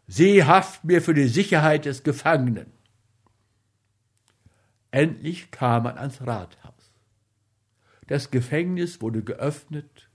Sie 0.08 0.44
haften 0.44 0.88
mir 0.88 1.04
für 1.04 1.14
die 1.14 1.28
Sicherheit 1.28 1.86
des 1.86 2.02
Gefangenen. 2.02 2.72
Endlich 4.90 5.52
kam 5.52 5.84
man 5.84 6.00
ans 6.00 6.20
Rathaus. 6.26 6.92
Das 8.08 8.32
Gefängnis 8.32 9.02
wurde 9.02 9.22
geöffnet 9.22 10.10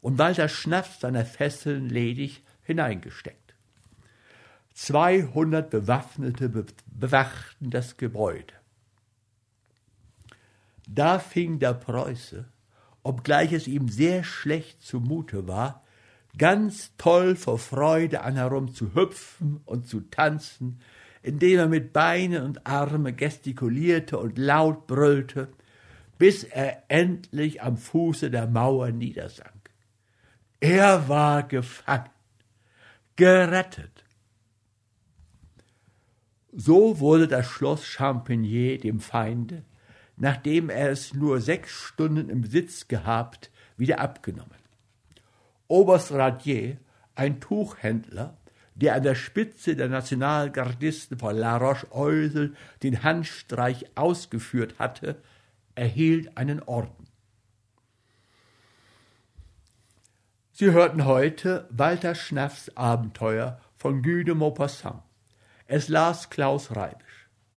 und 0.00 0.18
Walter 0.18 0.48
Schnaps 0.48 1.00
seiner 1.00 1.24
Fesseln 1.24 1.88
ledig 1.88 2.44
hineingesteckt. 2.62 3.43
Zweihundert 4.74 5.70
Bewaffnete 5.70 6.50
bewachten 6.86 7.70
das 7.70 7.96
Gebäude. 7.96 8.54
Da 10.86 11.18
fing 11.18 11.58
der 11.58 11.74
Preuße 11.74 12.46
obgleich 13.04 13.52
es 13.52 13.68
ihm 13.68 13.88
sehr 13.88 14.24
schlecht 14.24 14.82
zumute 14.82 15.46
war, 15.46 15.84
ganz 16.36 16.90
toll 16.96 17.36
vor 17.36 17.58
Freude 17.58 18.22
an 18.22 18.34
herum 18.34 18.74
zu 18.74 18.94
hüpfen 18.94 19.60
und 19.66 19.86
zu 19.86 20.00
tanzen, 20.00 20.80
indem 21.22 21.58
er 21.58 21.68
mit 21.68 21.92
Beinen 21.92 22.42
und 22.42 22.66
Arme 22.66 23.12
gestikulierte 23.12 24.18
und 24.18 24.36
laut 24.36 24.86
brüllte, 24.86 25.48
bis 26.18 26.44
er 26.44 26.82
endlich 26.88 27.62
am 27.62 27.76
Fuße 27.76 28.30
der 28.30 28.46
Mauer 28.46 28.90
niedersank. 28.90 29.70
Er 30.60 31.08
war 31.08 31.42
gefangen, 31.42 32.10
gerettet. 33.16 34.03
So 36.56 37.00
wurde 37.00 37.28
das 37.28 37.46
Schloss 37.46 37.84
Champigny 37.84 38.78
dem 38.78 39.00
Feinde 39.00 39.64
nachdem 40.16 40.70
er 40.70 40.90
es 40.90 41.14
nur 41.14 41.40
sechs 41.40 41.70
Stunden 41.70 42.28
im 42.28 42.42
Besitz 42.42 42.88
gehabt, 42.88 43.50
wieder 43.76 44.00
abgenommen. 44.00 44.50
Oberst 45.66 46.12
Radier, 46.12 46.78
ein 47.14 47.40
Tuchhändler, 47.40 48.36
der 48.74 48.94
an 48.94 49.02
der 49.02 49.14
Spitze 49.14 49.76
der 49.76 49.88
Nationalgardisten 49.88 51.18
von 51.18 51.36
La 51.36 51.56
Roche-Eusel 51.56 52.54
den 52.82 53.02
Handstreich 53.02 53.86
ausgeführt 53.96 54.78
hatte, 54.78 55.16
erhielt 55.74 56.36
einen 56.36 56.60
Orden. 56.62 57.08
Sie 60.52 60.70
hörten 60.70 61.04
heute 61.04 61.68
Walter 61.70 62.14
Schnaffs 62.14 62.70
Abenteuer 62.76 63.60
von 63.76 64.02
Guy 64.02 64.22
de 64.24 64.34
Maupassant. 64.34 65.02
Es 65.66 65.88
las 65.88 66.26
Klaus 66.28 66.70
Reibisch. 66.70 67.03